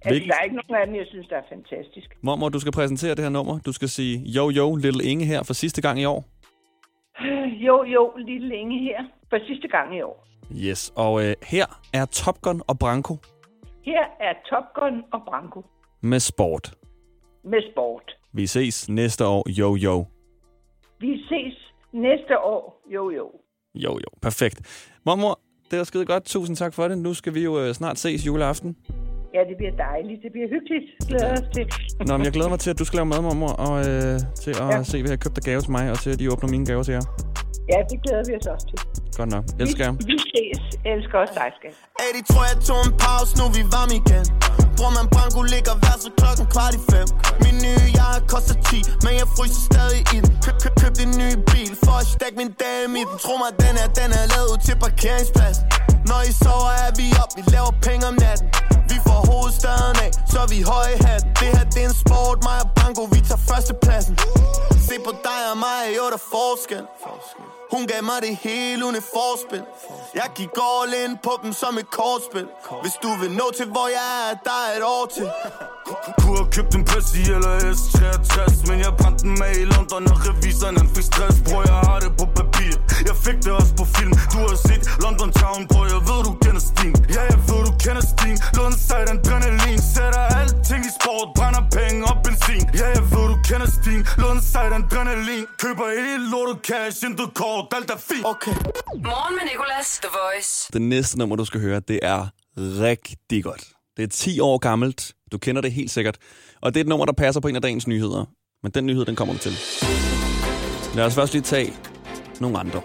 Altså, 0.05 0.09
Hvilken- 0.09 0.29
der 0.29 0.35
er 0.39 0.43
ikke 0.43 0.55
nogen 0.55 0.81
af 0.81 0.87
dem, 0.87 0.95
jeg 0.95 1.05
synes, 1.09 1.27
der 1.27 1.35
er 1.35 1.41
fantastisk. 1.49 2.07
Mormor, 2.21 2.49
du 2.49 2.59
skal 2.59 2.71
præsentere 2.71 3.15
det 3.15 3.23
her 3.23 3.29
nummer. 3.29 3.59
Du 3.65 3.71
skal 3.73 3.89
sige, 3.89 4.19
jo, 4.19 4.49
jo, 4.49 4.75
Little 4.75 5.03
Inge 5.03 5.25
her 5.25 5.43
for 5.43 5.53
sidste 5.53 5.81
gang 5.81 5.99
i 6.01 6.05
år. 6.05 6.23
Jo, 7.67 7.83
jo, 7.83 8.13
lidt 8.17 8.43
længe 8.43 8.79
her. 8.79 9.03
For 9.29 9.37
sidste 9.47 9.67
gang 9.67 9.97
i 9.97 10.01
år. 10.01 10.27
Yes, 10.55 10.93
og 10.95 11.25
øh, 11.25 11.33
her 11.43 11.65
er 11.93 12.05
Top 12.05 12.41
Gun 12.41 12.61
og 12.67 12.79
Branko 12.79 13.17
Her 13.85 14.01
er 14.19 14.33
Top 14.49 14.63
Gun 14.75 15.03
og 15.13 15.21
Branko 15.27 15.61
med 16.01 16.19
sport. 16.19 16.73
Med 17.43 17.71
sport. 17.71 18.11
Vi 18.33 18.47
ses 18.47 18.89
næste 18.89 19.25
år, 19.25 19.49
jo, 19.49 19.75
jo. 19.75 20.05
Vi 20.99 21.23
ses 21.29 21.73
næste 21.93 22.39
år. 22.39 22.81
Jo, 22.93 23.09
jo. 23.11 23.31
Jo, 23.75 23.91
jo, 23.91 24.09
perfekt. 24.21 24.57
Mormor, 25.05 25.39
det 25.71 25.77
var 25.77 25.83
skide 25.83 26.05
godt. 26.05 26.23
Tusind 26.25 26.55
tak 26.57 26.73
for 26.73 26.87
det. 26.87 26.97
Nu 26.97 27.13
skal 27.13 27.33
vi 27.33 27.43
jo 27.43 27.59
øh, 27.59 27.73
snart 27.73 27.99
ses 27.99 28.25
juleaften. 28.25 28.77
Ja, 29.33 29.39
det 29.49 29.57
bliver 29.57 29.75
dejligt. 29.75 30.21
Det 30.23 30.31
bliver 30.31 30.47
hyggeligt. 30.49 30.85
Glæder 31.09 31.31
os 31.33 31.47
til. 31.55 31.65
Nå, 32.07 32.17
men 32.17 32.25
jeg 32.25 32.33
glæder 32.33 32.49
mig 32.49 32.59
til, 32.59 32.69
at 32.69 32.79
du 32.79 32.85
skal 32.85 32.97
lave 32.97 33.05
mad, 33.05 33.21
mormor, 33.21 33.53
og 33.67 33.79
øh, 33.79 34.19
til 34.43 34.51
at 34.51 34.57
ja. 34.59 34.75
Ja. 34.75 34.83
se, 34.83 34.97
hvad 35.01 35.09
jeg 35.09 35.17
har 35.17 35.23
købt 35.25 35.37
af 35.37 35.43
gave 35.43 35.61
til 35.61 35.71
mig, 35.71 35.91
og 35.91 35.97
til, 35.99 36.09
at 36.13 36.19
de 36.19 36.31
åbner 36.33 36.49
mine 36.49 36.65
gaver 36.65 36.83
til 36.83 36.91
jer. 36.91 37.32
Ja, 37.71 37.77
det 37.89 37.97
glæder 38.03 38.23
vi 38.29 38.33
os 38.39 38.47
også 38.53 38.65
til. 38.71 38.79
Godt 39.19 39.29
nok. 39.35 39.43
Elsker 39.63 39.83
jer. 39.87 39.93
Vi, 39.99 40.03
vi 40.11 40.17
ses. 40.31 40.59
Elsker 40.93 41.15
også 41.23 41.33
dig, 41.39 41.49
skat. 41.57 41.75
80 41.99 42.27
tror 42.31 42.43
jeg 42.49 42.57
tog 42.69 42.79
en 42.87 42.93
pause, 43.03 43.31
nu 43.39 43.45
vi 43.57 43.61
varme 43.75 43.93
igen 44.01 44.25
Bror 44.77 44.91
man 44.97 45.07
Branko 45.13 45.41
ligger 45.53 45.73
hver 45.81 45.95
så 46.03 46.09
klokken 46.19 46.45
kvart 46.53 46.73
i 46.79 46.81
fem 46.91 47.07
Min 47.43 47.55
nye 47.65 47.87
jakke 47.99 48.25
koster 48.33 48.57
10, 48.69 48.81
men 49.05 49.13
jeg 49.21 49.27
fryser 49.35 49.61
stadig 49.69 50.01
i 50.15 50.17
den 50.23 50.33
Køb, 50.43 50.55
køb, 50.63 50.73
køb 50.81 50.95
en 51.05 51.11
ny 51.21 51.29
bil, 51.51 51.71
for 51.85 51.95
at 52.01 52.07
stack 52.15 52.33
min 52.41 52.51
dame 52.63 52.93
i 53.01 53.03
den 53.09 53.17
Tro 53.23 53.33
mig, 53.43 53.51
den 53.63 53.73
er, 53.83 53.87
den 53.99 54.09
er 54.19 54.25
lavet 54.35 54.57
til 54.65 54.75
parkeringsplads 54.85 55.57
Når 56.09 56.21
I 56.29 56.31
sover, 56.43 56.73
er 56.85 56.91
vi 56.99 57.05
op, 57.23 57.31
vi 57.37 57.43
laver 57.55 57.73
penge 57.87 58.03
om 58.11 58.15
natten 58.23 58.47
fra 59.13 59.21
hovedstaden 59.31 59.97
af, 60.05 60.11
så 60.31 60.37
er 60.45 60.49
vi 60.53 60.59
høje 60.73 60.95
hat 61.05 61.23
Det 61.39 61.49
her 61.55 61.65
det 61.73 61.81
er 61.83 61.89
en 61.93 61.97
sport, 62.03 62.37
mig 62.47 62.57
og 62.65 62.69
Bango, 62.77 63.03
vi 63.15 63.19
tager 63.29 63.43
førstepladsen. 63.49 64.15
Se 64.87 64.95
på 65.05 65.11
dig 65.27 65.41
og 65.51 65.57
mig, 65.65 65.81
jo 65.97 66.03
der 66.13 66.19
er 66.21 66.25
forskel. 66.35 66.85
Hun 67.73 67.83
gav 67.91 68.01
mig 68.03 68.19
det 68.27 68.35
hele, 68.45 68.81
hun 68.87 68.95
er 69.01 69.05
forspil. 69.17 69.63
Jeg 70.19 70.27
gik 70.35 70.53
all 70.69 70.93
in 71.03 71.11
på 71.27 71.33
dem 71.43 71.53
som 71.61 71.71
et 71.81 71.89
kortspil. 71.97 72.47
Hvis 72.83 72.95
du 73.03 73.09
vil 73.21 73.31
nå 73.39 73.45
til 73.57 73.67
hvor 73.75 73.87
jeg 73.99 74.09
er, 74.25 74.31
der 74.47 74.57
er 74.67 74.71
et 74.77 74.85
år 74.95 75.05
til. 75.15 75.27
Kunne 76.19 76.37
have 76.37 76.51
købt 76.57 76.75
en 76.75 76.85
Pepsi 76.85 77.21
eller 77.35 77.53
S63 77.77 78.37
Men 78.69 78.77
jeg 78.79 78.91
brændte 78.99 79.23
den 79.25 79.33
med 79.41 79.51
i 79.63 79.65
London 79.73 80.03
Og 80.11 80.17
revisoren 80.27 80.77
han 80.77 80.89
fik 80.95 81.05
stress. 81.11 81.35
Bror 81.45 81.63
jeg 81.71 81.79
har 81.87 81.99
det 81.99 82.11
på 82.19 82.25
papir. 82.37 82.52
Jeg 83.09 83.15
fik 83.25 83.37
det 83.45 83.51
også 83.59 83.73
på 83.79 83.85
film 83.97 84.13
Du 84.33 84.37
har 84.49 84.57
set 84.67 84.83
London 85.03 85.29
Town 85.41 85.61
Bror 85.71 85.85
jeg 85.93 86.01
ved 86.09 86.21
du 86.27 86.31
kender 86.43 86.63
stilen 86.71 86.99
Ja 87.15 87.21
jeg 87.31 87.39
ved 87.49 87.61
du 87.67 87.71
kender 87.83 88.03
stilen 88.13 88.37
Lund 88.57 88.75
sejt 88.87 89.09
adrenalin 89.15 89.79
Sætter 89.93 90.25
alting 90.39 90.81
i 90.89 90.91
sport 90.99 91.27
Brænder 91.37 91.63
penge 91.77 91.99
og 92.11 92.15
benzin 92.25 92.63
Ja 92.81 92.87
jeg 92.97 93.05
ved 93.13 93.25
du 93.31 93.37
kender 93.49 93.69
stilen 93.77 94.05
Lund 94.21 94.39
sejt 94.51 94.73
adrenalin 94.79 95.45
Køber 95.63 95.85
hele 95.97 96.25
lortet 96.33 96.57
cash 96.67 96.97
Intet 97.07 97.29
kort 97.39 97.65
Alt 97.77 97.89
er 97.95 97.99
fint 98.09 98.25
Okay 98.33 98.55
Morgen 99.09 99.33
med 99.37 99.43
Nicolas, 99.51 99.87
The 100.03 100.09
Voice. 100.19 100.69
Det 100.73 100.81
næste 100.81 101.17
nummer, 101.19 101.35
du 101.35 101.45
skal 101.45 101.61
høre, 101.61 101.79
det 101.79 101.99
er 102.01 102.27
rigtig 102.57 103.43
godt. 103.43 103.63
Det 103.97 104.03
er 104.03 104.07
10 104.07 104.39
år 104.39 104.57
gammelt. 104.57 105.13
Du 105.31 105.37
kender 105.37 105.61
det 105.61 105.71
helt 105.71 105.91
sikkert. 105.91 106.17
Og 106.61 106.73
det 106.73 106.79
er 106.79 106.83
et 106.83 106.87
nummer, 106.87 107.05
der 107.05 107.13
passer 107.13 107.41
på 107.41 107.47
en 107.47 107.55
af 107.55 107.61
dagens 107.61 107.87
nyheder. 107.87 108.25
Men 108.63 108.71
den 108.71 108.85
nyhed, 108.85 109.05
den 109.05 109.15
kommer 109.15 109.33
du 109.33 109.39
til. 109.39 109.51
Lad 110.95 111.05
os 111.05 111.15
først 111.15 111.33
lige 111.33 111.43
tage 111.43 111.73
nogle 112.43 112.59
andre. 112.59 112.81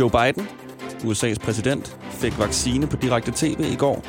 Joe 0.00 0.10
Biden, 0.10 0.48
USA's 1.04 1.44
præsident, 1.44 1.96
fik 2.10 2.38
vaccine 2.38 2.86
på 2.86 2.96
direkte 2.96 3.32
tv 3.36 3.60
i 3.72 3.76
går. 3.76 4.04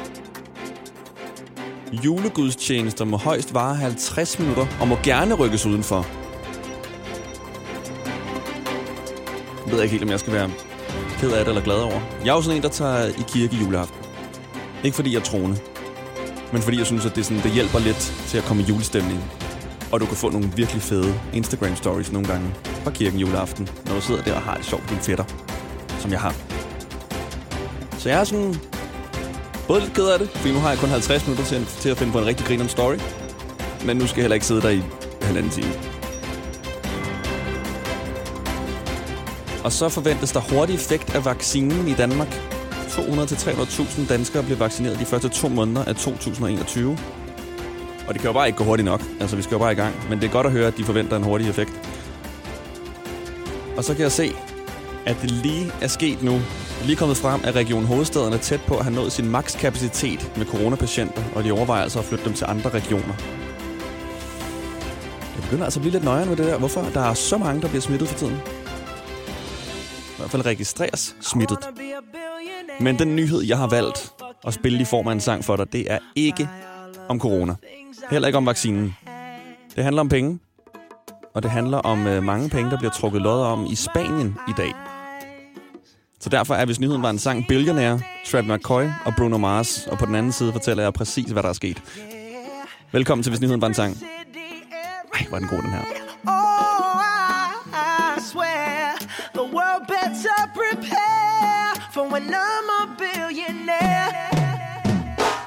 Julegudstjenester 2.06 3.06
må 3.06 3.18
højst 3.18 3.54
vare 3.54 3.76
50 3.76 4.40
minutter 4.40 4.66
og 4.82 4.88
må 4.88 4.98
gerne 5.04 5.34
rykkes 5.34 5.66
udenfor. 5.66 6.06
Jeg 9.66 9.74
ved 9.74 9.82
ikke 9.82 9.92
helt, 9.92 10.04
om 10.04 10.10
jeg 10.10 10.20
skal 10.20 10.34
være 10.34 10.50
ked 11.20 11.32
af 11.32 11.46
det 11.46 11.48
eller 11.48 11.64
glad 11.64 11.82
over. 11.82 12.02
Jeg 12.26 12.32
er 12.32 12.36
jo 12.36 12.42
sådan 12.42 12.58
en, 12.58 12.64
der 12.64 12.70
tager 12.70 13.06
i 13.06 13.24
kirke 13.28 13.56
juleaften. 13.56 13.98
Ikke 14.84 14.96
fordi 14.96 15.14
jeg 15.14 15.20
er 15.20 15.24
troende, 15.24 15.58
men 16.54 16.62
fordi 16.62 16.78
jeg 16.78 16.86
synes, 16.86 17.06
at 17.06 17.16
det, 17.16 17.26
sådan, 17.26 17.44
det 17.44 17.52
hjælper 17.52 17.80
lidt 17.80 18.14
til 18.28 18.38
at 18.38 18.44
komme 18.44 18.64
i 18.64 18.66
julestemning. 18.66 19.24
Og 19.92 20.00
du 20.00 20.06
kan 20.06 20.16
få 20.16 20.30
nogle 20.30 20.52
virkelig 20.56 20.82
fede 20.82 21.20
Instagram-stories 21.34 22.14
nogle 22.14 22.28
gange 22.28 22.48
fra 22.86 22.92
kirken 22.92 23.20
juleaften, 23.20 23.70
når 23.86 23.94
du 23.96 24.02
sidder 24.02 24.22
der 24.22 24.34
og 24.34 24.42
har 24.42 24.56
det 24.56 24.66
sjovt 24.66 24.84
med 24.84 24.90
dine 24.90 25.02
fætter, 25.02 25.26
som 26.00 26.12
jeg 26.12 26.20
har. 26.20 26.36
Så 27.98 28.10
jeg 28.10 28.20
er 28.20 28.24
sådan 28.24 28.56
både 29.68 29.82
lidt 29.82 29.94
ked 29.94 30.08
af 30.08 30.20
det, 30.20 30.30
fordi 30.30 30.54
nu 30.54 30.60
har 30.60 30.70
jeg 30.70 30.80
kun 30.80 30.90
50 30.90 31.28
minutter 31.28 31.46
til, 31.46 31.66
til 31.66 31.90
at 31.90 31.98
finde 31.98 32.14
på 32.14 32.20
en 32.20 32.26
rigtig 32.26 32.46
grineren 32.46 32.70
story. 32.70 32.98
Men 33.86 33.98
nu 33.98 34.08
skal 34.08 34.18
jeg 34.18 34.24
heller 34.24 34.34
ikke 34.34 34.46
sidde 34.46 34.62
der 34.62 34.70
i 34.70 34.82
halvanden 35.22 35.52
time. 35.52 35.74
Og 39.64 39.72
så 39.72 39.90
forventes 39.90 40.32
der 40.32 40.40
hurtig 40.40 40.76
effekt 40.76 41.16
af 41.16 41.26
vaccinen 41.26 41.88
i 41.88 41.94
Danmark. 41.94 42.28
200-300.000 42.88 44.08
danskere 44.10 44.44
blev 44.44 44.60
vaccineret 44.60 45.00
de 45.00 45.06
første 45.06 45.30
to 45.30 45.48
måneder 45.48 45.86
af 45.86 45.96
2021. 45.96 46.98
Og 48.08 48.14
det 48.14 48.22
kan 48.22 48.28
jo 48.28 48.34
bare 48.34 48.48
ikke 48.48 48.58
gå 48.58 48.64
hurtigt 48.64 48.86
nok. 48.86 49.02
Altså, 49.20 49.36
vi 49.36 49.42
skal 49.42 49.56
jo 49.56 49.60
bare 49.60 49.72
i 49.72 49.76
gang. 49.76 49.96
Men 50.10 50.20
det 50.20 50.28
er 50.28 50.32
godt 50.32 50.46
at 50.46 50.52
høre, 50.52 50.68
at 50.68 50.78
de 50.78 50.84
forventer 50.84 51.18
en 51.18 51.24
hurtig 51.24 51.50
effekt. 51.50 51.95
Og 53.78 53.84
så 53.84 53.94
kan 53.94 54.04
jeg 54.04 54.12
se, 54.12 54.32
at 55.06 55.18
det 55.22 55.32
lige 55.32 55.72
er 55.82 55.88
sket 55.88 56.24
nu. 56.24 56.32
Det 56.32 56.82
er 56.82 56.86
lige 56.86 56.96
kommet 56.96 57.18
frem, 57.18 57.42
at 57.44 57.56
Region 57.56 57.86
Hovedstaden 57.86 58.34
er 58.34 58.38
tæt 58.38 58.62
på 58.68 58.78
at 58.78 58.84
have 58.84 58.96
nået 58.96 59.12
sin 59.12 59.30
makskapacitet 59.30 60.32
med 60.38 60.46
coronapatienter, 60.46 61.24
og 61.36 61.44
de 61.44 61.52
overvejer 61.52 61.84
altså 61.84 62.00
at 62.00 62.06
flytte 62.06 62.26
dem 62.26 62.34
til 62.34 62.46
andre 62.48 62.70
regioner. 62.70 63.14
Jeg 65.36 65.44
begynder 65.44 65.64
altså 65.64 65.80
at 65.80 65.82
blive 65.82 65.92
lidt 65.92 66.04
nøjere 66.04 66.26
med 66.26 66.36
det 66.36 66.46
der. 66.46 66.58
Hvorfor 66.58 66.82
der 66.94 67.02
er 67.02 67.14
så 67.14 67.38
mange, 67.38 67.62
der 67.62 67.68
bliver 67.68 67.82
smittet 67.82 68.08
for 68.10 68.18
tiden? 68.18 68.36
I 68.36 70.18
hvert 70.18 70.32
fald 70.32 70.46
registreres 70.46 71.16
smittet. 71.22 71.58
Men 72.80 73.00
den 73.00 73.16
nyhed, 73.16 73.44
jeg 73.44 73.58
har 73.58 73.68
valgt 73.68 74.12
at 74.48 74.54
spille 74.54 74.82
i 74.82 74.86
form 74.86 75.08
af 75.08 75.12
en 75.12 75.22
sang 75.22 75.46
for 75.46 75.56
dig, 75.56 75.74
det 75.74 75.92
er 75.92 76.00
ikke 76.16 76.50
om 77.10 77.20
corona. 77.20 77.56
Heller 78.12 78.28
ikke 78.28 78.38
om 78.38 78.46
vaccinen. 78.46 78.96
Det 79.76 79.84
handler 79.84 80.00
om 80.02 80.10
penge. 80.10 80.40
Og 81.36 81.44
det 81.44 81.52
handler 81.52 81.78
om 81.78 82.08
øh, 82.08 82.24
mange 82.24 82.50
penge, 82.50 82.72
der 82.72 82.78
bliver 82.78 82.92
trukket 82.92 83.22
lod 83.22 83.42
om 83.42 83.66
i 83.66 83.76
Spanien 83.76 84.38
i 84.48 84.52
dag. 84.58 84.74
Så 86.20 86.30
derfor 86.30 86.56
er, 86.56 86.66
hvis 86.66 86.80
nyheden 86.80 87.02
var 87.02 87.10
en 87.10 87.20
sang, 87.20 87.46
Billionaire, 87.48 88.00
Travis 88.26 88.50
McCoy 88.50 88.84
og 89.06 89.14
Bruno 89.18 89.38
Mars. 89.38 89.88
Og 89.88 89.98
på 89.98 90.06
den 90.06 90.16
anden 90.16 90.32
side 90.32 90.52
fortæller 90.52 90.84
jeg 90.84 90.94
præcis, 90.94 91.32
hvad 91.32 91.44
der 91.44 91.50
er 91.50 91.54
sket. 91.54 91.84
Velkommen 92.92 93.24
til, 93.24 93.30
hvis 93.30 93.42
nyheden 93.42 93.62
var 93.62 93.68
en 93.68 93.74
sang. 93.74 93.98
Ej, 95.14 95.26
hvor 95.30 95.38
er 95.38 95.40
den 95.40 95.50
god, 95.50 95.62
den 95.62 95.72
her. 95.72 95.84
Oh, 96.28 97.02
I, 98.18 98.22
swear 98.32 98.98
the 99.34 99.44
world 99.56 99.88
better 99.88 100.42
prepare 100.56 101.92
for 101.94 102.02
when 102.14 102.34
I'm. 102.34 102.75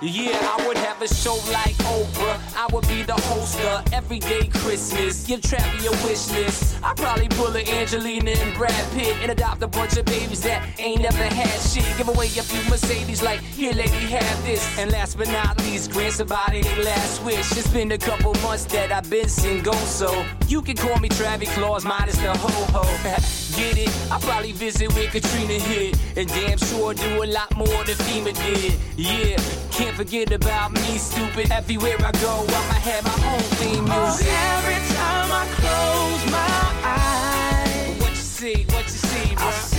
Yeah, 0.00 0.38
I 0.40 0.64
would 0.64 0.76
have 0.76 1.02
a 1.02 1.09
show 1.09 1.35
like 1.50 1.75
Oprah. 1.78 2.38
I 2.57 2.73
would 2.73 2.87
be 2.87 3.02
the 3.02 3.14
host 3.14 3.59
of 3.62 3.93
Everyday 3.93 4.47
Christmas. 4.47 5.26
Give 5.26 5.43
Travis 5.43 5.83
your 5.83 5.93
wish 6.07 6.31
list. 6.31 6.76
I'd 6.85 6.97
probably 6.97 7.26
pull 7.31 7.57
a 7.57 7.62
Angelina 7.62 8.31
and 8.31 8.57
Brad 8.57 8.93
Pitt 8.93 9.17
and 9.23 9.33
adopt 9.33 9.61
a 9.62 9.67
bunch 9.67 9.97
of 9.97 10.05
babies 10.05 10.43
that 10.43 10.64
ain't 10.78 11.02
never 11.02 11.17
had 11.17 11.61
shit. 11.61 11.85
Give 11.97 12.07
away 12.07 12.26
a 12.26 12.43
few 12.45 12.71
Mercedes, 12.71 13.23
like, 13.23 13.40
here, 13.40 13.73
lady, 13.73 13.90
have 13.90 14.45
this. 14.45 14.78
And 14.78 14.93
last 14.93 15.19
but 15.19 15.28
not 15.28 15.59
least, 15.64 15.90
grant 15.90 16.14
somebody 16.14 16.62
their 16.62 16.85
last 16.85 17.25
wish. 17.25 17.50
It's 17.59 17.69
been 17.69 17.90
a 17.90 17.99
couple 17.99 18.35
months 18.35 18.67
that 18.67 18.93
I've 18.93 19.11
been 19.11 19.28
single, 19.28 19.75
so 19.75 20.25
you 20.47 20.62
can 20.62 20.76
call 20.76 21.00
me 21.00 21.09
Travis 21.09 21.52
Claus, 21.55 21.85
minus 21.85 22.17
the 22.19 22.37
ho 22.37 22.49
ho. 22.71 23.48
Get 23.57 23.78
it? 23.78 23.90
I'll 24.11 24.21
probably 24.21 24.52
visit 24.52 24.93
where 24.95 25.09
Katrina 25.09 25.55
hit. 25.55 25.99
And 26.17 26.28
damn 26.28 26.59
sure 26.59 26.95
do 26.95 27.23
a 27.23 27.26
lot 27.26 27.57
more 27.57 27.85
than 27.85 27.97
FEMA 28.07 28.33
did. 28.35 28.75
Yeah, 28.97 29.37
can't 29.71 29.97
forget 29.97 30.33
about 30.33 30.73
me, 30.73 30.99
stupid. 30.99 31.50
Everywhere 31.50 31.97
I 31.99 32.12
go, 32.12 32.45
I'ma 32.47 32.78
have 32.88 33.05
my 33.05 33.35
own 33.35 33.40
theme 33.61 33.87
oh, 33.88 34.07
music. 34.07 34.28
Oh, 34.31 34.57
every 34.57 34.81
time 34.95 35.28
I 35.33 35.45
close 35.61 36.33
my 36.33 36.59
eyes, 36.85 38.00
What 38.00 38.11
you 38.11 38.17
see, 38.17 38.64
what 38.73 38.85
you 38.85 38.99
see, 39.09 39.33
I 39.33 39.37
bro? 39.37 39.77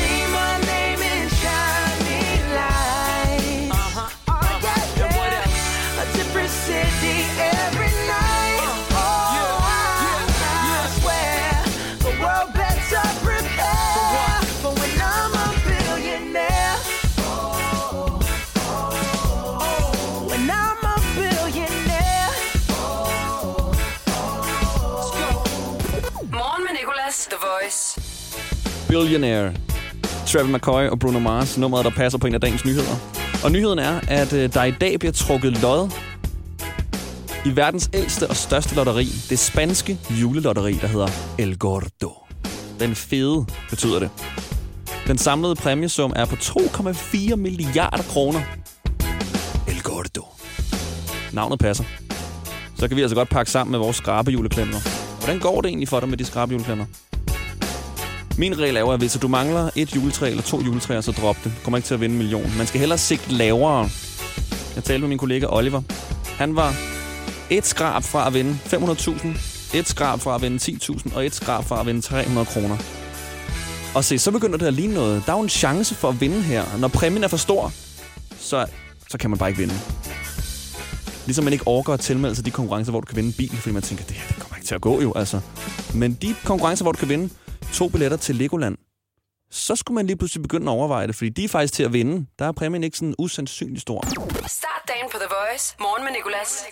Voice. 27.69 28.01
Billionaire. 28.87 29.53
Travis 30.27 30.51
McCoy 30.51 30.87
og 30.87 30.99
Bruno 30.99 31.19
Mars, 31.19 31.57
nummeret, 31.57 31.85
der 31.85 31.91
passer 31.91 32.19
på 32.19 32.27
en 32.27 32.33
af 32.33 32.41
dagens 32.41 32.65
nyheder. 32.65 32.95
Og 33.43 33.51
nyheden 33.51 33.79
er, 33.79 33.99
at 34.07 34.33
øh, 34.33 34.53
der 34.53 34.63
i 34.63 34.71
dag 34.71 34.99
bliver 34.99 35.11
trukket 35.11 35.61
lod 35.61 35.91
i 37.45 37.55
verdens 37.55 37.89
ældste 37.93 38.27
og 38.27 38.35
største 38.35 38.75
lotteri. 38.75 39.05
Det 39.29 39.39
spanske 39.39 39.99
julelotteri, 40.21 40.73
der 40.73 40.87
hedder 40.87 41.07
El 41.37 41.57
Gordo. 41.57 42.11
Den 42.79 42.95
fede 42.95 43.45
betyder 43.69 43.99
det. 43.99 44.09
Den 45.07 45.17
samlede 45.17 45.55
præmiesum 45.55 46.13
er 46.15 46.25
på 46.25 46.35
2,4 46.35 47.35
milliarder 47.35 48.03
kroner. 48.03 48.41
El 49.67 49.83
Gordo. 49.83 50.25
Navnet 51.33 51.59
passer. 51.59 51.83
Så 52.77 52.87
kan 52.87 52.97
vi 52.97 53.01
altså 53.01 53.15
godt 53.15 53.29
pakke 53.29 53.51
sammen 53.51 53.71
med 53.71 53.79
vores 53.79 53.97
skrabejuleklemmer. 53.97 54.77
Hvordan 55.19 55.39
går 55.39 55.61
det 55.61 55.69
egentlig 55.69 55.89
for 55.89 55.99
dig 55.99 56.09
med 56.09 56.17
de 56.17 56.25
skrabejuleklemmer? 56.25 56.85
Min 58.39 58.59
regel 58.59 58.75
er 58.75 58.79
jo, 58.79 58.89
at 58.89 58.99
hvis 58.99 59.13
du 59.13 59.27
mangler 59.27 59.69
et 59.75 59.95
juletræ 59.95 60.29
eller 60.29 60.43
to 60.43 60.61
juletræer, 60.61 61.01
så 61.01 61.11
drop 61.11 61.37
det. 61.43 61.51
Du 61.57 61.63
kommer 61.63 61.77
ikke 61.77 61.87
til 61.87 61.93
at 61.93 62.01
vinde 62.01 62.13
en 62.13 62.17
million. 62.17 62.51
Man 62.57 62.67
skal 62.67 62.79
hellere 62.79 62.97
sigte 62.97 63.33
lavere. 63.33 63.89
Jeg 64.75 64.83
talte 64.83 64.99
med 64.99 65.09
min 65.09 65.17
kollega 65.17 65.45
Oliver. 65.49 65.81
Han 66.25 66.55
var 66.55 66.75
et 67.49 67.65
skrab 67.65 68.03
fra 68.03 68.27
at 68.27 68.33
vinde 68.33 68.57
500.000, 68.65 69.77
et 69.77 69.87
skrab 69.87 70.19
fra 70.19 70.35
at 70.35 70.41
vinde 70.41 70.57
10.000 70.57 71.15
og 71.15 71.25
et 71.25 71.35
skrab 71.35 71.63
fra 71.63 71.79
at 71.79 71.85
vinde 71.85 72.01
300 72.01 72.45
kroner. 72.45 72.77
Og 73.95 74.03
se, 74.03 74.19
så 74.19 74.31
begynder 74.31 74.57
det 74.57 74.65
at 74.65 74.73
ligne 74.73 74.93
noget. 74.93 75.23
Der 75.25 75.31
er 75.31 75.37
jo 75.37 75.43
en 75.43 75.49
chance 75.49 75.95
for 75.95 76.09
at 76.09 76.21
vinde 76.21 76.41
her. 76.41 76.63
Når 76.77 76.87
præmien 76.87 77.23
er 77.23 77.27
for 77.27 77.37
stor, 77.37 77.73
så, 78.39 78.65
så 79.09 79.17
kan 79.17 79.29
man 79.29 79.39
bare 79.39 79.49
ikke 79.49 79.59
vinde. 79.59 79.75
Ligesom 81.25 81.43
man 81.43 81.53
ikke 81.53 81.67
overgår 81.67 81.93
at 81.93 81.99
tilmelde 81.99 82.35
sig 82.35 82.45
de 82.45 82.51
konkurrencer, 82.51 82.91
hvor 82.91 82.99
du 82.99 83.05
kan 83.05 83.15
vinde 83.15 83.27
en 83.27 83.33
bil, 83.33 83.57
fordi 83.57 83.73
man 83.73 83.81
tænker, 83.81 84.05
det 84.05 84.15
her 84.15 84.27
det 84.27 84.39
kommer 84.39 84.55
ikke 84.55 84.67
til 84.67 84.75
at 84.75 84.81
gå 84.81 85.01
jo, 85.01 85.13
altså. 85.15 85.39
Men 85.93 86.13
de 86.13 86.35
konkurrencer, 86.45 86.83
hvor 86.85 86.91
du 86.91 86.97
kan 86.97 87.09
vinde 87.09 87.29
to 87.73 87.89
billetter 87.89 88.17
til 88.17 88.35
Legoland, 88.35 88.77
så 89.51 89.75
skulle 89.75 89.95
man 89.95 90.05
lige 90.05 90.17
pludselig 90.17 90.41
begynde 90.41 90.71
at 90.71 90.75
overveje 90.75 91.07
det, 91.07 91.15
fordi 91.15 91.29
de 91.29 91.43
er 91.43 91.47
faktisk 91.47 91.73
til 91.73 91.83
at 91.83 91.93
vinde. 91.93 92.25
Der 92.39 92.45
er 92.45 92.51
præmien 92.51 92.83
ikke 92.83 92.97
sådan 92.97 93.15
usandsynlig 93.17 93.81
stor. 93.81 94.03
Start 94.47 94.81
dagen 94.87 95.05
på 95.11 95.17
The 95.17 95.27
Voice. 95.29 95.75
Morgen 95.79 96.03
med 96.03 96.11
Nicolas. 96.11 96.65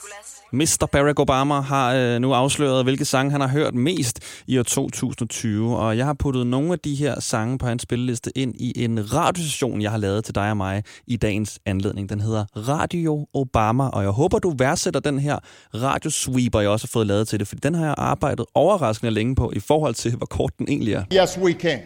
Mr. 0.51 0.85
Barack 0.91 1.19
Obama 1.19 1.59
har 1.59 1.93
øh, 1.93 2.19
nu 2.19 2.33
afsløret, 2.33 2.83
hvilke 2.83 3.05
sange 3.05 3.31
han 3.31 3.41
har 3.41 3.47
hørt 3.47 3.75
mest 3.75 4.19
i 4.47 4.59
år 4.59 4.63
2020, 4.63 5.77
og 5.77 5.97
jeg 5.97 6.05
har 6.05 6.13
puttet 6.13 6.47
nogle 6.47 6.73
af 6.73 6.79
de 6.79 6.95
her 6.95 7.19
sange 7.19 7.57
på 7.57 7.65
hans 7.67 7.81
spilleliste 7.81 8.37
ind 8.37 8.55
i 8.55 8.83
en 8.83 9.13
radiostation, 9.13 9.81
jeg 9.81 9.91
har 9.91 9.97
lavet 9.97 10.25
til 10.25 10.35
dig 10.35 10.49
og 10.49 10.57
mig 10.57 10.83
i 11.07 11.17
dagens 11.17 11.59
anledning. 11.65 12.09
Den 12.09 12.21
hedder 12.21 12.45
Radio 12.55 13.27
Obama, 13.33 13.87
og 13.87 14.03
jeg 14.03 14.11
håber, 14.11 14.39
du 14.39 14.53
værdsætter 14.57 14.99
den 14.99 15.19
her 15.19 15.39
radiosweeper, 15.73 16.59
jeg 16.59 16.69
også 16.69 16.87
har 16.87 16.91
fået 16.93 17.07
lavet 17.07 17.27
til 17.27 17.39
det, 17.39 17.47
for 17.47 17.55
den 17.55 17.75
har 17.75 17.85
jeg 17.85 17.95
arbejdet 17.97 18.45
overraskende 18.55 19.11
længe 19.11 19.35
på 19.35 19.51
i 19.55 19.59
forhold 19.59 19.95
til, 19.95 20.15
hvor 20.15 20.25
kort 20.25 20.51
den 20.57 20.67
egentlig 20.69 20.93
er. 20.93 21.03
Yes, 21.13 21.37
we 21.37 21.53
can. 21.53 21.79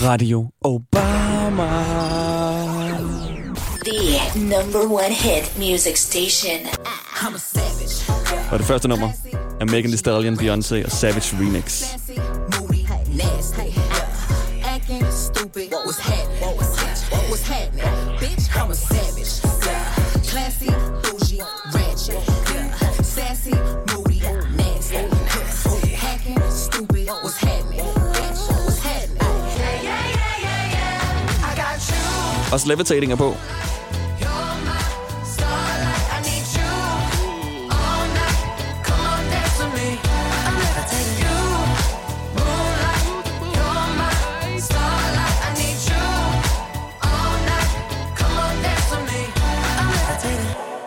Radio 0.00 0.50
Obama. 0.64 1.70
The 3.84 4.40
number 4.40 4.88
one 4.88 5.12
hit 5.12 5.52
music 5.58 5.96
station. 5.96 6.66
I'm 7.22 7.34
a 7.34 7.38
savage. 7.38 8.50
Og 8.52 8.58
det 8.58 8.66
første 8.66 8.88
nummer 8.88 9.08
er 9.60 9.64
Megan 9.64 9.90
Thee 9.90 9.96
Stallion, 9.96 10.38
Beyoncé 10.38 10.84
og 10.84 10.90
Savage 10.90 11.36
Remix. 11.40 11.84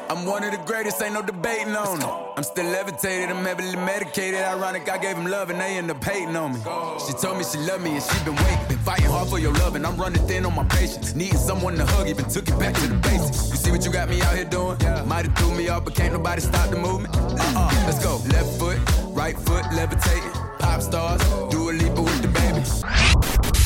I'm 0.10 0.26
one 0.26 0.44
of 0.46 0.52
the 0.52 0.58
greatest, 0.66 1.02
ain't 1.02 1.14
no 1.16 1.22
debating 1.22 1.76
on 1.76 2.02
it. 2.02 2.27
I'm 2.60 2.72
levitated, 2.72 3.30
I'm 3.30 3.46
heavily 3.46 3.76
medicated. 3.76 4.42
Ironic, 4.42 4.90
I 4.90 4.98
gave 4.98 5.16
him 5.16 5.26
love 5.26 5.50
and 5.50 5.60
they 5.60 5.78
end 5.78 5.92
up 5.92 6.04
hating 6.04 6.36
on 6.36 6.54
me. 6.54 6.60
She 7.06 7.14
told 7.14 7.38
me 7.38 7.44
she 7.44 7.60
loved 7.60 7.84
me 7.84 7.92
and 7.92 8.04
she 8.04 8.24
been 8.26 8.36
waiting. 8.36 8.68
Been 8.68 8.78
fighting 8.80 9.06
hard 9.06 9.30
for 9.30 9.40
your 9.40 9.54
love 9.54 9.76
and 9.76 9.86
I'm 9.86 9.96
running 9.98 10.26
thin 10.28 10.46
on 10.46 10.56
my 10.56 10.64
patience. 10.66 11.14
Needing 11.14 11.38
someone 11.38 11.76
to 11.76 11.86
hug, 11.86 12.08
even 12.08 12.26
took 12.26 12.48
it 12.50 12.58
back 12.60 12.74
to 12.76 12.88
the 12.88 12.96
basics. 12.96 13.52
You 13.52 13.58
see 13.58 13.72
what 13.72 13.86
you 13.86 13.92
got 13.92 14.10
me 14.10 14.22
out 14.22 14.36
here 14.36 14.46
doing? 14.46 14.78
Might 15.08 15.26
have 15.26 15.36
threw 15.38 15.54
me 15.56 15.68
off, 15.70 15.84
but 15.86 15.96
can't 15.96 16.14
nobody 16.14 16.42
stop 16.42 16.70
the 16.70 16.78
movement. 16.78 17.16
Uh-uh, 17.16 17.72
let's 17.86 18.04
go. 18.04 18.22
Left 18.34 18.50
foot, 18.60 18.80
right 19.16 19.38
foot, 19.38 19.66
levitating. 19.74 20.32
Pop 20.60 20.82
stars, 20.82 21.22
do 21.52 21.70
a 21.70 21.72
leap 21.72 21.94
with 21.94 22.22
the 22.22 22.28
baby. 22.28 22.64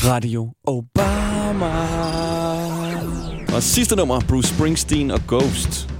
Radio 0.04 0.52
Obama. 0.68 1.72
Og 3.54 3.62
sidste 3.62 3.96
nummer, 3.96 4.20
Bruce 4.20 4.48
Springsteen 4.48 5.10
og 5.10 5.20
Ghost. 5.26 5.91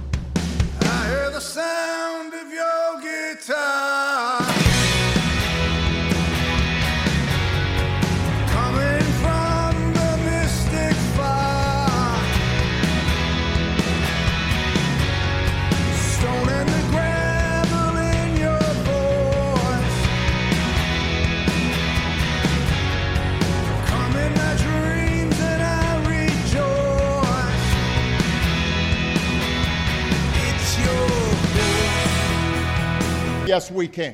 Yes, 33.49 33.71
we 33.71 33.87
can. 33.87 34.13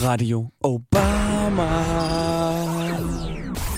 Radio 0.00 0.50
Obama. 0.64 1.68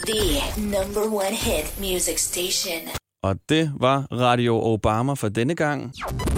The 0.07 0.43
number 0.61 1.05
one 1.11 1.33
hit 1.33 1.67
music 1.81 2.19
station. 2.19 2.89
Og 3.23 3.37
det 3.49 3.73
var 3.81 4.07
Radio 4.13 4.57
Obama 4.75 5.15
for 5.15 5.29
denne 5.29 5.55
gang. 5.55 5.93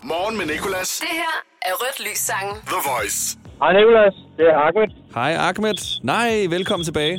Morgen 0.04 0.38
med 0.38 0.46
Nicolas. 0.46 0.98
Det 1.00 1.08
her 1.12 1.36
er 1.62 1.72
Rødt 1.72 2.00
Lys 2.10 2.18
Sangen. 2.18 2.54
The 2.66 2.80
Voice. 2.90 3.38
Hej 3.62 3.72
Nicolas, 3.72 4.14
det 4.36 4.44
er 4.46 4.56
Ahmed. 4.56 4.88
Hej 5.14 5.32
Ahmed. 5.48 6.00
Nej, 6.04 6.46
velkommen 6.50 6.84
tilbage. 6.84 7.14